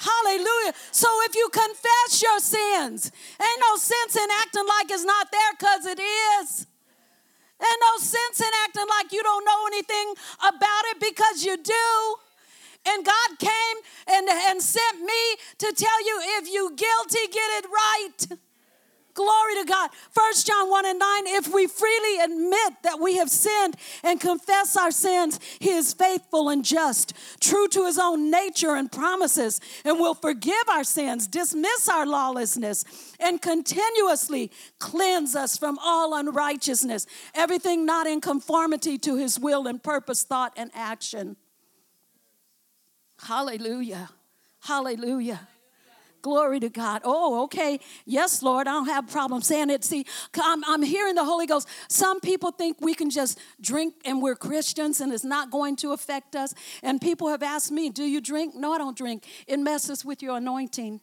[0.00, 0.72] Hallelujah.
[0.92, 5.52] So if you confess your sins, ain't no sense in acting like it's not there
[5.58, 6.66] because it is.
[7.60, 12.16] Ain't no sense in acting like you don't know anything about it because you do.
[12.88, 13.76] And God came
[14.08, 18.38] and, and sent me to tell you if you guilty, get it right.
[19.14, 19.90] Glory to God.
[20.10, 24.76] First John 1 and 9, if we freely admit that we have sinned and confess
[24.76, 29.98] our sins, he is faithful and just, true to his own nature and promises, and
[29.98, 32.84] will forgive our sins, dismiss our lawlessness,
[33.18, 39.82] and continuously cleanse us from all unrighteousness, everything not in conformity to his will and
[39.82, 41.36] purpose, thought, and action.
[43.18, 44.10] Hallelujah.
[44.60, 45.48] Hallelujah.
[46.22, 47.02] Glory to God.
[47.04, 47.80] Oh, okay.
[48.04, 49.84] Yes, Lord, I don't have a problem saying it.
[49.84, 50.04] See,
[50.34, 51.68] I'm, I'm hearing the Holy Ghost.
[51.88, 55.92] Some people think we can just drink and we're Christians and it's not going to
[55.92, 56.54] affect us.
[56.82, 58.54] And people have asked me, Do you drink?
[58.54, 59.24] No, I don't drink.
[59.46, 61.00] It messes with your anointing.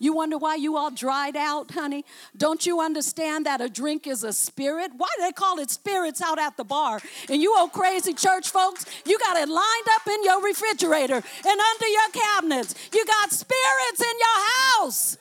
[0.00, 2.04] You wonder why you all dried out, honey?
[2.36, 4.92] Don't you understand that a drink is a spirit?
[4.96, 7.00] Why do they call it spirits out at the bar?
[7.28, 11.60] And you old crazy church folks, you got it lined up in your refrigerator and
[11.60, 12.76] under your cabinets.
[12.94, 14.38] You got spirits in your
[14.82, 15.18] house.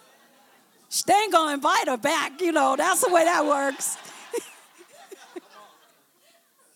[1.06, 3.98] They ain't gonna invite her back, you know, that's the way that works.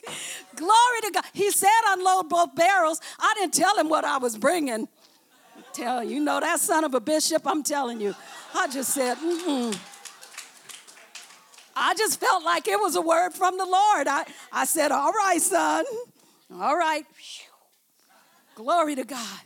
[0.56, 1.24] Glory to God.
[1.34, 3.00] He said unload both barrels.
[3.20, 4.88] I didn't tell him what I was bringing
[5.74, 8.16] tell you, know that son of a bishop, I'm telling you.
[8.54, 9.78] I just said, mm
[11.76, 14.08] I just felt like it was a word from the Lord.
[14.08, 15.86] I, I said, all right, son.
[16.54, 17.06] All right.
[18.56, 19.40] Glory to God.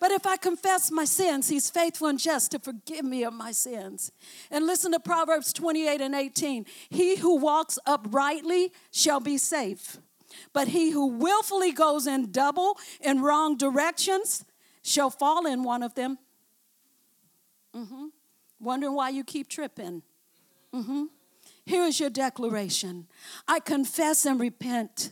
[0.00, 3.52] But if I confess my sins, he's faithful and just to forgive me of my
[3.52, 4.10] sins.
[4.50, 6.66] And listen to Proverbs 28 and 18.
[6.90, 9.98] He who walks uprightly shall be safe,
[10.52, 14.44] but he who willfully goes in double in wrong directions
[14.84, 16.18] shall fall in one of them.
[17.74, 18.06] Mm-hmm.
[18.60, 20.02] Wondering why you keep tripping.
[20.72, 21.04] Mm-hmm.
[21.66, 23.08] Here is your declaration
[23.48, 25.10] I confess and repent.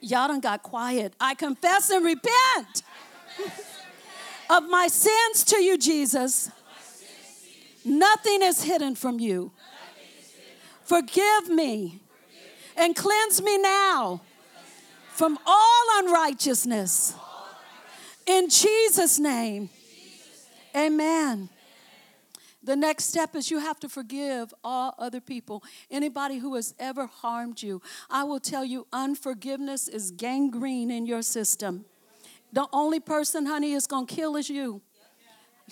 [0.00, 1.12] Y'all done got quiet.
[1.20, 2.82] I confess and repent
[4.50, 6.50] of my sins to you, Jesus.
[7.84, 9.52] Nothing is hidden from you.
[10.84, 12.00] Forgive me
[12.76, 14.22] and cleanse me now
[15.10, 17.14] from all unrighteousness.
[18.30, 19.70] In Jesus' name,
[20.76, 21.48] amen.
[22.62, 27.06] The next step is you have to forgive all other people, anybody who has ever
[27.06, 27.82] harmed you.
[28.08, 31.86] I will tell you, unforgiveness is gangrene in your system.
[32.52, 34.80] The only person, honey, is going to kill is you.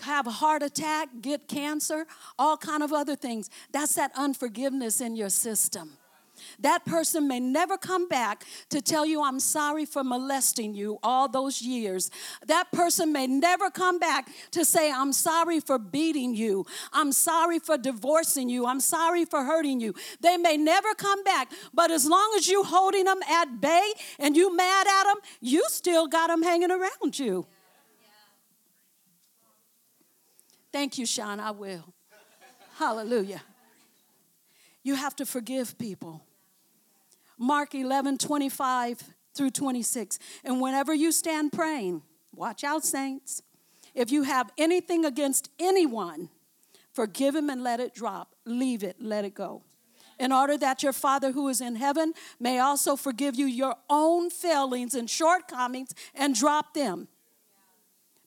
[0.00, 2.08] Have a heart attack, get cancer,
[2.40, 3.50] all kind of other things.
[3.70, 5.92] That's that unforgiveness in your system.
[6.60, 11.28] That person may never come back to tell you, I'm sorry for molesting you all
[11.28, 12.10] those years.
[12.46, 16.64] That person may never come back to say, I'm sorry for beating you.
[16.92, 18.66] I'm sorry for divorcing you.
[18.66, 19.94] I'm sorry for hurting you.
[20.20, 24.36] They may never come back, but as long as you're holding them at bay and
[24.36, 27.46] you mad at them, you still got them hanging around you.
[30.72, 31.40] Thank you, Sean.
[31.40, 31.84] I will.
[32.76, 33.42] Hallelujah.
[34.82, 36.22] You have to forgive people.
[37.38, 39.02] Mark 11, 25
[39.34, 40.18] through 26.
[40.44, 42.02] And whenever you stand praying,
[42.34, 43.42] watch out, saints.
[43.94, 46.28] If you have anything against anyone,
[46.92, 48.34] forgive him and let it drop.
[48.44, 49.62] Leave it, let it go.
[50.18, 54.30] In order that your Father who is in heaven may also forgive you your own
[54.30, 57.06] failings and shortcomings and drop them.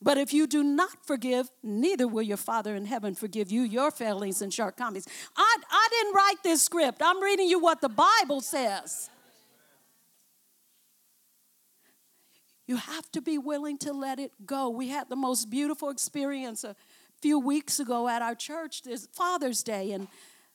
[0.02, 3.92] But if you do not forgive, neither will your Father in heaven forgive you your
[3.92, 5.08] failings and shortcomings.
[5.38, 9.10] I, I didn't write this script, I'm reading you what the Bible says.
[12.68, 14.70] You have to be willing to let it go.
[14.70, 16.76] We had the most beautiful experience a
[17.22, 20.08] few weeks ago at our church, this Father's Day, and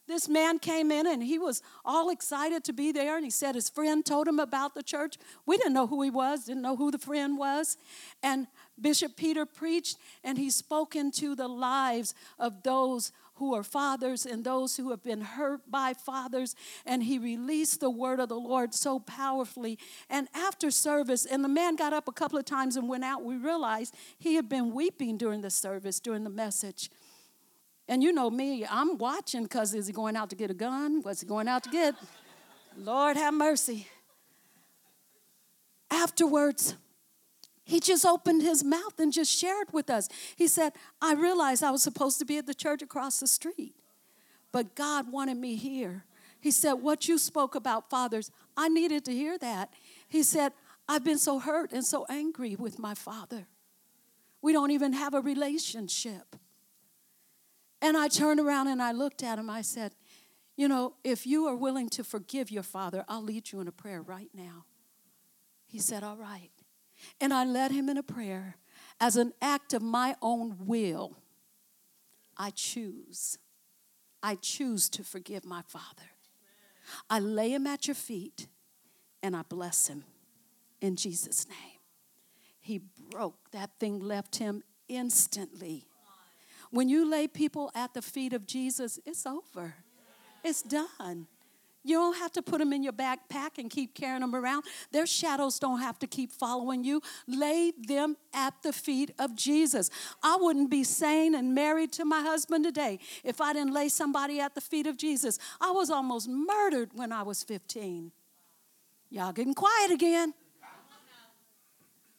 [0.08, 3.54] this man came in and he was all excited to be there and he said
[3.54, 5.16] his friend told him about the church
[5.46, 7.76] we didn't know who he was didn't know who the friend was
[8.22, 8.46] and
[8.80, 14.44] bishop peter preached and he spoke into the lives of those who are fathers and
[14.44, 16.54] those who have been hurt by fathers
[16.86, 21.48] and he released the word of the lord so powerfully and after service and the
[21.48, 24.74] man got up a couple of times and went out we realized he had been
[24.74, 26.90] weeping during the service during the message
[27.88, 31.02] and you know me, I'm watching because is he going out to get a gun?
[31.02, 31.94] What's he going out to get?
[32.76, 33.86] Lord have mercy.
[35.90, 36.74] Afterwards,
[37.66, 40.08] he just opened his mouth and just shared with us.
[40.36, 43.74] He said, I realized I was supposed to be at the church across the street,
[44.52, 46.04] but God wanted me here.
[46.40, 49.72] He said, What you spoke about, fathers, I needed to hear that.
[50.08, 50.52] He said,
[50.88, 53.48] I've been so hurt and so angry with my father.
[54.40, 56.36] We don't even have a relationship.
[57.82, 59.50] And I turned around and I looked at him.
[59.50, 59.96] I said,
[60.56, 63.72] You know, if you are willing to forgive your father, I'll lead you in a
[63.72, 64.66] prayer right now.
[65.66, 66.52] He said, All right.
[67.20, 68.56] And I led him in a prayer
[69.00, 71.16] as an act of my own will.
[72.36, 73.38] I choose.
[74.22, 76.10] I choose to forgive my father.
[77.10, 78.48] I lay him at your feet
[79.22, 80.04] and I bless him
[80.80, 81.80] in Jesus' name.
[82.60, 82.80] He
[83.10, 83.50] broke.
[83.52, 85.86] That thing left him instantly
[86.70, 89.76] when you lay people at the feet of Jesus, it's over.
[90.44, 91.26] It's done.
[91.86, 94.64] You don't have to put them in your backpack and keep carrying them around.
[94.90, 97.00] Their shadows don't have to keep following you.
[97.28, 99.88] Lay them at the feet of Jesus.
[100.20, 104.40] I wouldn't be sane and married to my husband today if I didn't lay somebody
[104.40, 105.38] at the feet of Jesus.
[105.60, 108.10] I was almost murdered when I was 15.
[109.08, 110.34] Y'all getting quiet again.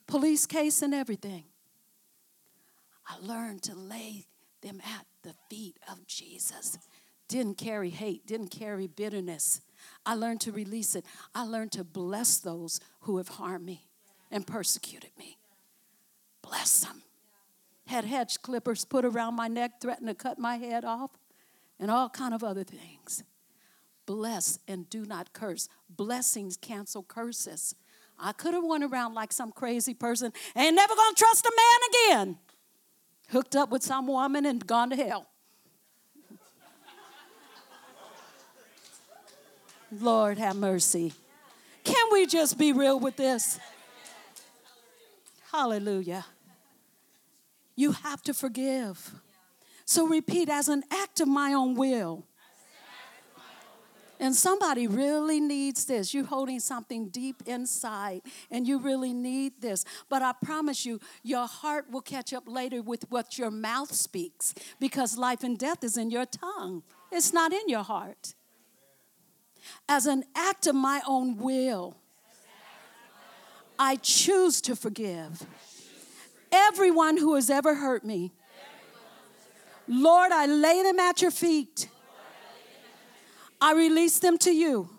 [0.08, 1.44] Police case and everything.
[3.06, 4.28] I learned to lay
[4.62, 6.78] them at the feet of Jesus.
[7.28, 9.62] Didn't carry hate, didn't carry bitterness.
[10.06, 11.06] I learned to release it.
[11.36, 13.88] I learned to bless those who have harmed me
[14.32, 15.38] and persecuted me.
[16.42, 17.04] Bless them.
[17.88, 21.12] Had hedge clippers put around my neck, threatened to cut my head off,
[21.80, 23.24] and all kind of other things.
[24.06, 25.68] Bless and do not curse.
[25.90, 27.76] Blessings cancel curses.
[28.20, 32.20] I could have went around like some crazy person, ain't never gonna trust a man
[32.26, 32.38] again
[33.30, 35.28] hooked up with some woman and gone to hell.
[39.92, 41.14] Lord have mercy.
[41.84, 43.60] Can we just be real with this?
[45.52, 46.26] Hallelujah.
[47.76, 49.14] You have to forgive.
[49.86, 52.26] So repeat as an act of my own will.
[54.20, 56.14] And somebody really needs this.
[56.14, 59.86] You're holding something deep inside and you really need this.
[60.10, 64.56] But I promise you, your heart will catch up later with what your mouth speaks
[64.80, 66.82] because life and death is in your tongue,
[67.12, 68.34] it's not in your heart.
[69.88, 71.96] As an act of my own will,
[73.80, 75.46] I choose to forgive
[76.52, 78.32] everyone who has ever hurt me.
[79.88, 81.90] Lord, I lay them at your feet.
[83.62, 84.90] I release them to you.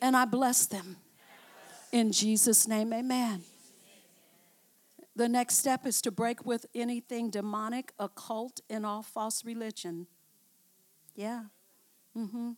[0.00, 0.96] And I bless them.
[1.90, 3.42] In Jesus' name, amen.
[5.16, 10.06] The next step is to break with anything demonic, occult, and all false religion.
[11.14, 11.44] Yeah.
[12.16, 12.52] Mm-hmm.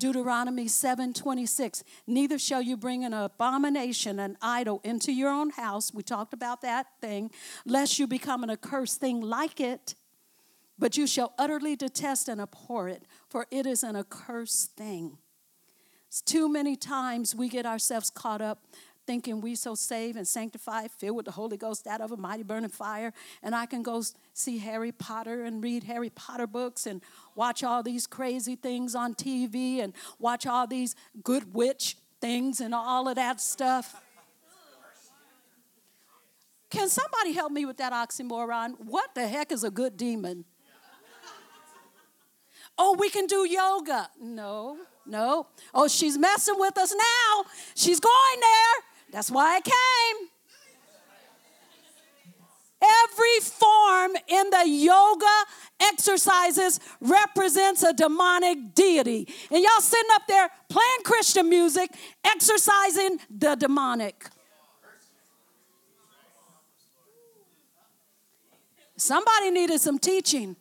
[0.00, 1.84] Deuteronomy 7:26.
[2.06, 5.94] Neither shall you bring an abomination, an idol, into your own house.
[5.94, 7.30] We talked about that thing,
[7.64, 9.94] lest you become an accursed thing like it.
[10.78, 15.18] But you shall utterly detest and abhor it, for it is an accursed thing.
[16.08, 18.66] It's too many times we get ourselves caught up
[19.10, 22.44] thinking we so saved and sanctified, filled with the Holy Ghost, that of a mighty
[22.44, 24.04] burning fire, and I can go
[24.34, 27.02] see Harry Potter and read Harry Potter books and
[27.34, 30.94] watch all these crazy things on TV and watch all these
[31.24, 34.00] good witch things and all of that stuff.
[36.70, 38.74] Can somebody help me with that oxymoron?
[38.78, 40.44] What the heck is a good demon?
[42.78, 44.08] Oh, we can do yoga.
[44.20, 45.48] No, no.
[45.74, 47.44] Oh, she's messing with us now.
[47.74, 48.89] She's going there.
[49.12, 50.28] That's why I came.
[52.82, 55.26] Every form in the yoga
[55.80, 59.28] exercises represents a demonic deity.
[59.50, 61.90] And y'all sitting up there playing Christian music,
[62.24, 64.26] exercising the demonic.
[68.96, 70.56] Somebody needed some teaching.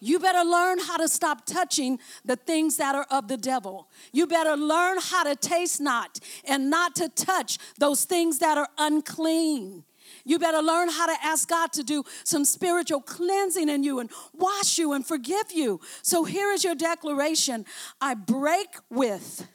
[0.00, 3.88] You better learn how to stop touching the things that are of the devil.
[4.12, 8.68] You better learn how to taste not and not to touch those things that are
[8.78, 9.84] unclean.
[10.24, 14.10] You better learn how to ask God to do some spiritual cleansing in you and
[14.34, 15.80] wash you and forgive you.
[16.02, 17.64] So here is your declaration
[18.00, 19.46] I break with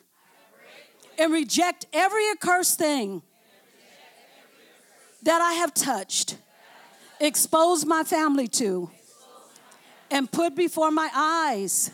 [1.18, 3.22] and reject every accursed thing
[5.24, 6.38] that I have touched,
[7.20, 8.92] exposed my family to
[10.14, 11.90] and put before my eyes.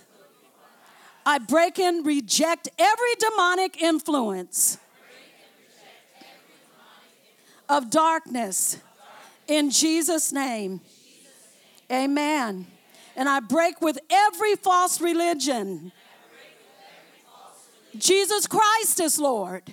[1.26, 4.78] I break and reject every demonic influence
[7.70, 8.78] of darkness
[9.48, 10.82] in Jesus' name.
[11.90, 12.68] Amen.
[13.16, 15.94] And I break with every false religion.
[17.98, 19.64] Jesus Christ is Lord.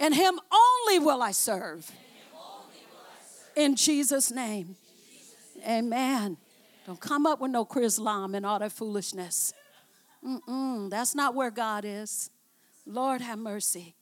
[0.00, 1.90] And Him only will I serve.
[3.54, 4.76] In Jesus' name.
[5.66, 6.38] Amen.
[6.86, 9.52] Don't come up with no Chrislam and all that foolishness.
[10.24, 12.30] Mm-mm, that's not where God is.
[12.86, 13.94] Lord have mercy.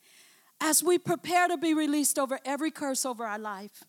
[0.60, 3.84] As we prepare to be released over every curse over our life,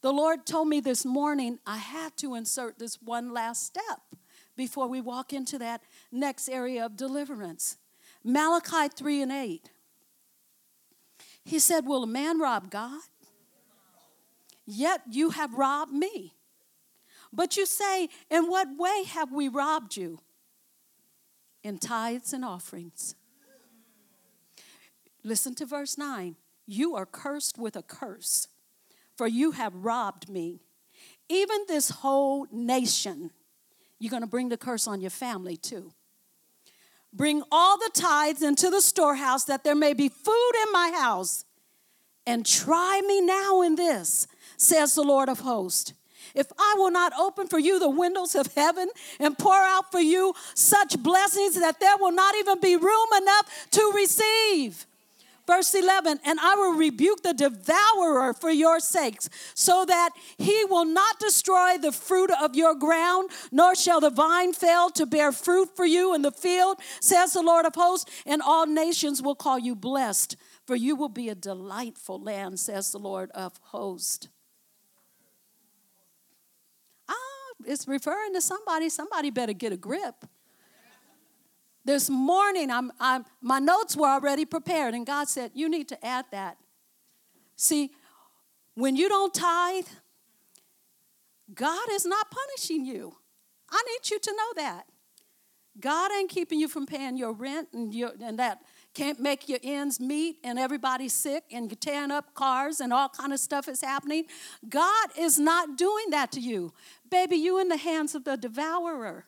[0.00, 4.00] the Lord told me this morning I had to insert this one last step
[4.56, 5.82] before we walk into that
[6.12, 7.76] next area of deliverance.
[8.22, 9.70] Malachi 3 and 8.
[11.44, 13.00] He said, Will a man rob God?
[14.66, 16.34] Yet you have robbed me.
[17.34, 20.20] But you say, In what way have we robbed you?
[21.62, 23.14] In tithes and offerings.
[25.22, 26.36] Listen to verse 9.
[26.66, 28.48] You are cursed with a curse,
[29.16, 30.60] for you have robbed me.
[31.28, 33.30] Even this whole nation,
[33.98, 35.92] you're going to bring the curse on your family too.
[37.12, 41.44] Bring all the tithes into the storehouse that there may be food in my house.
[42.26, 44.26] And try me now in this,
[44.56, 45.92] says the Lord of hosts
[46.34, 50.00] if I will not open for you the windows of heaven and pour out for
[50.00, 54.86] you such blessings that there will not even be room enough to receive.
[55.46, 60.86] Verse 11, and I will rebuke the devourer for your sakes, so that he will
[60.86, 65.68] not destroy the fruit of your ground, nor shall the vine fail to bear fruit
[65.76, 69.58] for you in the field, says the Lord of hosts, and all nations will call
[69.58, 74.28] you blessed, for you will be a delightful land, says the Lord of hosts.
[77.66, 78.88] It's referring to somebody.
[78.88, 80.14] Somebody better get a grip.
[81.84, 86.06] This morning, I'm, I'm, my notes were already prepared, and God said, You need to
[86.06, 86.56] add that.
[87.56, 87.90] See,
[88.74, 89.86] when you don't tithe,
[91.52, 93.14] God is not punishing you.
[93.70, 94.84] I need you to know that.
[95.78, 98.60] God ain't keeping you from paying your rent and, your, and that
[98.94, 103.08] can't make your ends meet and everybody's sick and you're tearing up cars and all
[103.08, 104.24] kind of stuff is happening.
[104.68, 106.72] God is not doing that to you.
[107.10, 109.26] Baby, you in the hands of the devourer.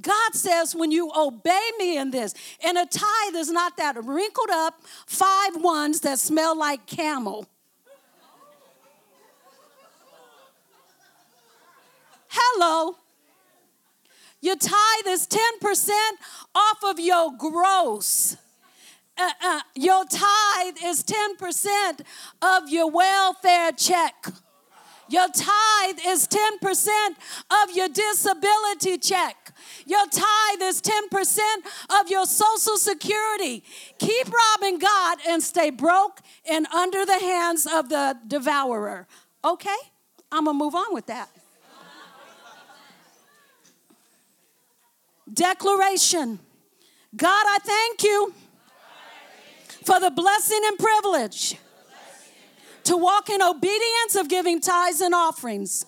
[0.00, 2.34] God says, when you obey me in this,
[2.64, 7.46] and a tithe is not that wrinkled up five ones that smell like camel.
[12.28, 12.96] Hello.
[14.40, 15.90] Your tithe is 10%
[16.54, 18.36] off of your gross.
[19.18, 22.00] Uh, uh, your tithe is 10%
[22.40, 24.14] of your welfare check.
[25.10, 27.08] Your tithe is 10%
[27.64, 29.52] of your disability check.
[29.84, 31.40] Your tithe is 10%
[32.00, 33.64] of your social security.
[33.98, 39.08] Keep robbing God and stay broke and under the hands of the devourer.
[39.44, 39.76] Okay?
[40.30, 41.28] I'm going to move on with that.
[45.32, 46.40] Declaration
[47.16, 48.32] God, I thank you
[49.84, 51.56] for the blessing and privilege
[52.84, 55.86] to walk in obedience of giving tithes and offerings.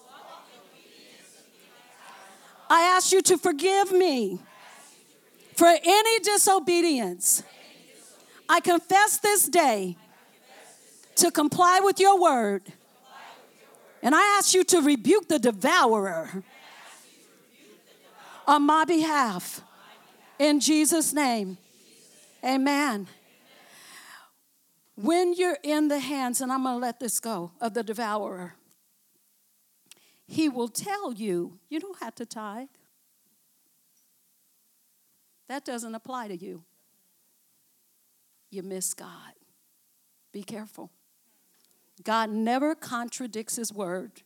[2.69, 4.41] I ask you to forgive me
[5.55, 7.43] for any disobedience.
[8.49, 9.97] I confess this day
[11.17, 12.73] to comply with your word.
[14.03, 16.43] And I ask you to rebuke the devourer
[18.53, 19.63] on my behalf.
[20.39, 21.57] In Jesus' name.
[22.45, 23.09] Amen.
[24.95, 28.55] When you're in the hands, and I'm going to let this go, of the devourer,
[30.27, 32.69] he will tell you, you don't have to tithe.
[35.49, 36.63] That doesn't apply to you.
[38.51, 39.33] You miss God.
[40.31, 40.91] Be careful.
[42.05, 44.23] God never contradicts his word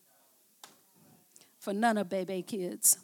[1.61, 2.99] for none of baby kids.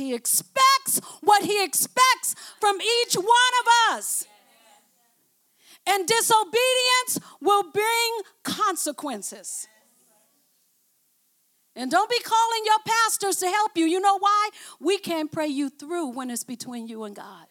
[0.00, 4.26] He expects what he expects from each one of us.
[5.86, 8.10] And disobedience will bring
[8.42, 9.68] consequences.
[11.76, 13.84] And don't be calling your pastors to help you.
[13.84, 14.48] You know why?
[14.80, 17.46] We can't pray you through when it's between you and God.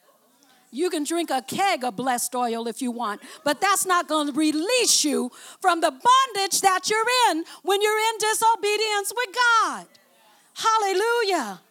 [0.71, 4.27] You can drink a keg of blessed oil if you want, but that's not going
[4.27, 5.31] to release you
[5.61, 9.87] from the bondage that you're in when you're in disobedience with God.
[10.53, 11.61] Hallelujah.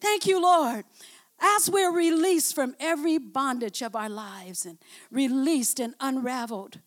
[0.00, 0.84] Thank you, Lord.
[1.38, 4.78] As we're released from every bondage of our lives and
[5.10, 6.80] released and unraveled,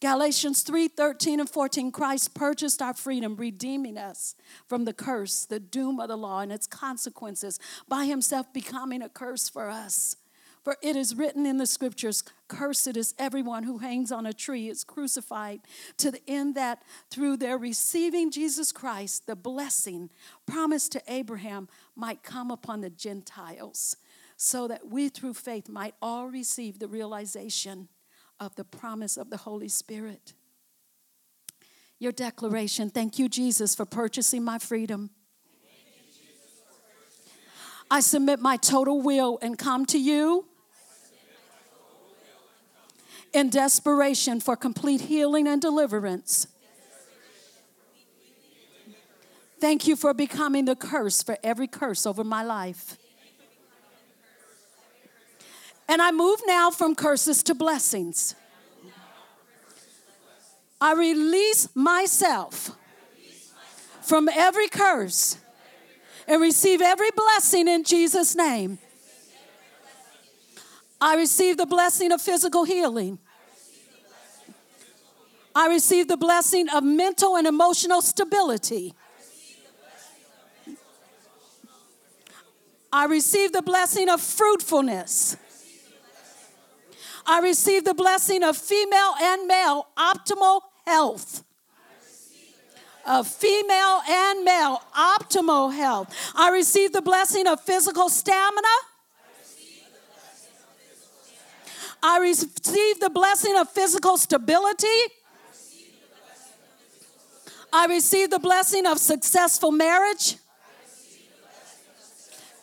[0.00, 4.34] Galatians 3 13 and 14, Christ purchased our freedom, redeeming us
[4.68, 9.08] from the curse, the doom of the law, and its consequences by himself becoming a
[9.08, 10.16] curse for us.
[10.66, 14.68] For it is written in the scriptures, Cursed is everyone who hangs on a tree,
[14.68, 15.60] is crucified,
[15.98, 20.10] to the end that through their receiving Jesus Christ, the blessing
[20.44, 23.96] promised to Abraham might come upon the Gentiles,
[24.36, 27.86] so that we through faith might all receive the realization
[28.40, 30.32] of the promise of the Holy Spirit.
[32.00, 35.10] Your declaration, thank you, Jesus, for purchasing my freedom.
[37.88, 40.48] I submit my total will and come to you
[43.36, 46.46] in desperation for complete healing and deliverance.
[49.60, 52.96] Thank you for becoming the curse for every curse over my life.
[55.86, 58.34] And I move now from curses to blessings.
[60.80, 62.70] I release myself
[64.00, 65.38] from every curse
[66.26, 68.78] and receive every blessing in Jesus' name.
[71.00, 73.18] I receive the blessing of physical healing.
[75.56, 78.92] I receive the blessing of mental and emotional stability.
[82.92, 85.38] I receive the blessing of fruitfulness.
[87.26, 91.42] I receive the blessing of female and male optimal health.
[93.06, 96.14] Of female and male optimal health.
[96.34, 98.68] I receive the blessing of physical stamina.
[102.02, 105.15] I receive the blessing of physical stability.
[107.72, 110.36] I receive the blessing of successful marriage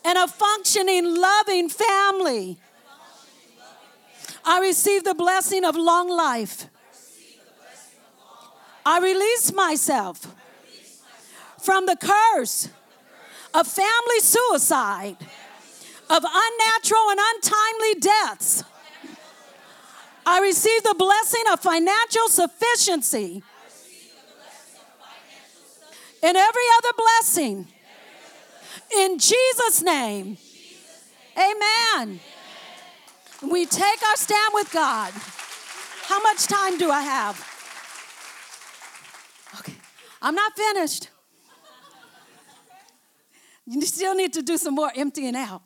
[0.04, 2.58] and a functioning, loving family.
[4.44, 6.66] I receive the blessing of long life.
[8.84, 10.26] I release myself
[11.58, 12.68] from the curse
[13.54, 15.16] of family suicide,
[16.10, 18.64] of unnatural and untimely deaths.
[20.26, 23.42] I receive the blessing of financial sufficiency
[26.24, 27.66] and every other blessing.
[28.96, 30.38] In Jesus' name.
[31.36, 32.20] Amen.
[33.42, 35.12] We take our stand with God.
[36.04, 37.36] How much time do I have?
[39.60, 39.74] Okay,
[40.22, 41.10] I'm not finished.
[43.66, 45.62] You still need to do some more emptying out.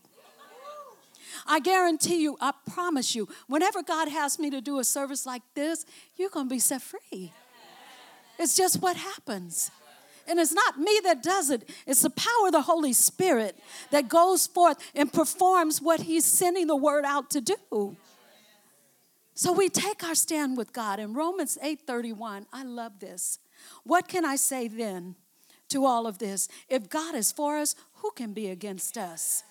[1.46, 5.42] I guarantee you, I promise you, whenever God has me to do a service like
[5.54, 5.86] this,
[6.16, 7.32] you're going to be set free.
[8.38, 9.70] It's just what happens.
[10.28, 13.58] And it's not me that does it, it's the power of the Holy Spirit
[13.90, 17.96] that goes forth and performs what He's sending the word out to do.
[19.34, 20.98] So we take our stand with God.
[20.98, 23.38] In Romans 8:31, I love this.
[23.84, 25.14] What can I say then
[25.68, 26.48] to all of this?
[26.68, 29.44] If God is for us, who can be against us?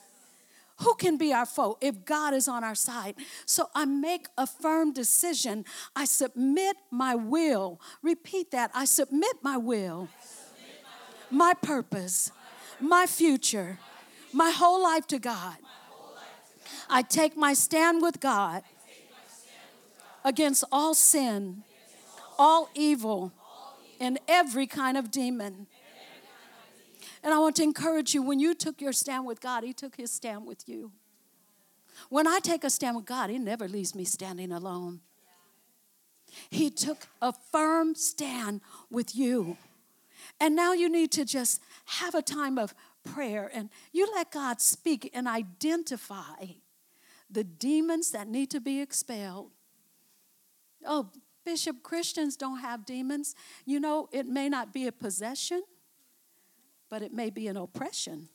[0.81, 3.15] Who can be our foe if God is on our side?
[3.45, 5.65] So I make a firm decision.
[5.95, 7.81] I submit my will.
[8.03, 8.69] Repeat that.
[8.75, 10.07] I submit my will,
[11.29, 12.31] my purpose,
[12.79, 13.79] my future,
[14.33, 15.57] my whole life to God.
[16.89, 18.63] I take my stand with God
[20.23, 21.63] against all sin,
[22.37, 23.31] all evil,
[23.99, 25.67] and every kind of demon.
[27.23, 29.95] And I want to encourage you when you took your stand with God, He took
[29.95, 30.91] His stand with you.
[32.09, 35.01] When I take a stand with God, He never leaves me standing alone.
[36.49, 39.57] He took a firm stand with you.
[40.39, 42.73] And now you need to just have a time of
[43.03, 46.45] prayer and you let God speak and identify
[47.29, 49.51] the demons that need to be expelled.
[50.85, 51.09] Oh,
[51.43, 53.35] Bishop, Christians don't have demons.
[53.65, 55.63] You know, it may not be a possession,
[56.89, 58.29] but it may be an oppression.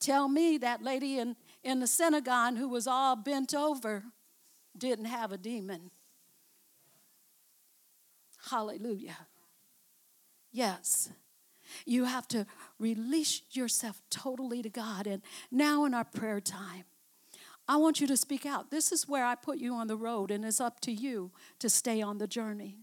[0.00, 4.04] Tell me that lady in, in the synagogue who was all bent over
[4.76, 5.90] didn't have a demon.
[8.50, 9.26] Hallelujah.
[10.52, 11.10] Yes.
[11.86, 12.46] You have to
[12.78, 15.06] release yourself totally to God.
[15.06, 16.84] And now, in our prayer time,
[17.66, 18.70] I want you to speak out.
[18.70, 21.70] This is where I put you on the road, and it's up to you to
[21.70, 22.76] stay on the journey.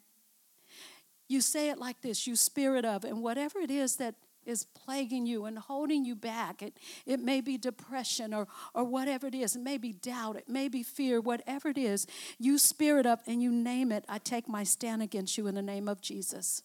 [1.27, 4.15] You say it like this you spirit of, and whatever it is that
[4.45, 6.61] is plaguing you and holding you back.
[6.61, 9.55] It, it may be depression or, or whatever it is.
[9.55, 10.35] It may be doubt.
[10.35, 11.21] It may be fear.
[11.21, 12.07] Whatever it is,
[12.39, 14.05] you spirit up and you name it.
[14.09, 16.63] I take my stand against you in the name of Jesus.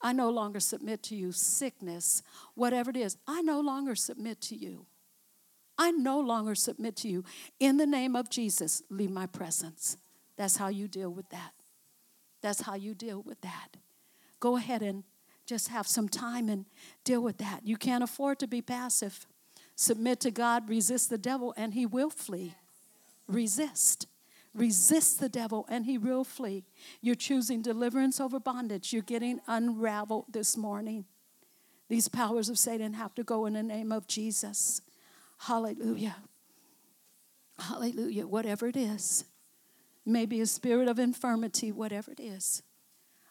[0.00, 1.32] I no longer submit to you.
[1.32, 2.22] Sickness,
[2.54, 4.86] whatever it is, I no longer submit to you.
[5.76, 7.24] I no longer submit to you.
[7.60, 9.96] In the name of Jesus, leave my presence.
[10.36, 11.52] That's how you deal with that.
[12.40, 13.76] That's how you deal with that.
[14.40, 15.04] Go ahead and
[15.48, 16.66] just have some time and
[17.04, 17.62] deal with that.
[17.64, 19.26] You can't afford to be passive.
[19.74, 22.54] Submit to God, resist the devil, and he will flee.
[23.26, 24.06] Resist.
[24.54, 26.64] Resist the devil, and he will flee.
[27.00, 28.92] You're choosing deliverance over bondage.
[28.92, 31.06] You're getting unraveled this morning.
[31.88, 34.82] These powers of Satan have to go in the name of Jesus.
[35.38, 36.16] Hallelujah.
[37.58, 38.26] Hallelujah.
[38.26, 39.24] Whatever it is,
[40.04, 42.62] maybe a spirit of infirmity, whatever it is.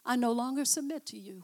[0.04, 1.44] I no longer submit to you.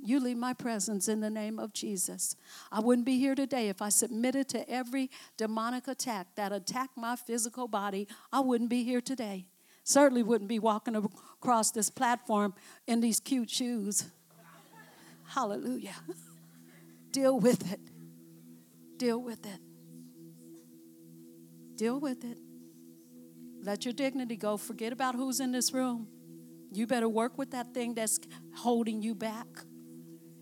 [0.00, 2.36] You leave my presence in the name of Jesus.
[2.70, 7.16] I wouldn't be here today if I submitted to every demonic attack that attacked my
[7.16, 8.06] physical body.
[8.32, 9.48] I wouldn't be here today.
[9.82, 12.54] Certainly wouldn't be walking across this platform
[12.86, 14.04] in these cute shoes.
[15.24, 15.96] Hallelujah.
[17.10, 17.80] Deal with it.
[18.98, 19.60] Deal with it.
[21.76, 22.38] Deal with it.
[23.62, 24.56] Let your dignity go.
[24.56, 26.08] Forget about who's in this room.
[26.72, 28.20] You better work with that thing that's
[28.54, 29.46] holding you back.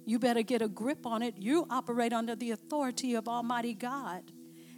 [0.07, 1.35] You better get a grip on it.
[1.37, 4.23] You operate under the authority of Almighty God,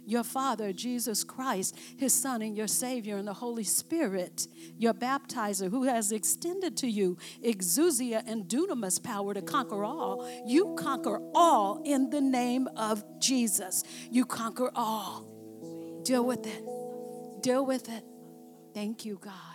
[0.03, 5.69] your Father, Jesus Christ, His Son, and your Savior, and the Holy Spirit, your baptizer,
[5.69, 7.15] who has extended to you
[7.45, 10.27] exousia and dunamis power to conquer all.
[10.47, 13.83] You conquer all in the name of Jesus.
[14.09, 15.27] You conquer all.
[16.03, 16.63] Deal with it.
[17.43, 18.03] Deal with it.
[18.73, 19.48] Thank you, God.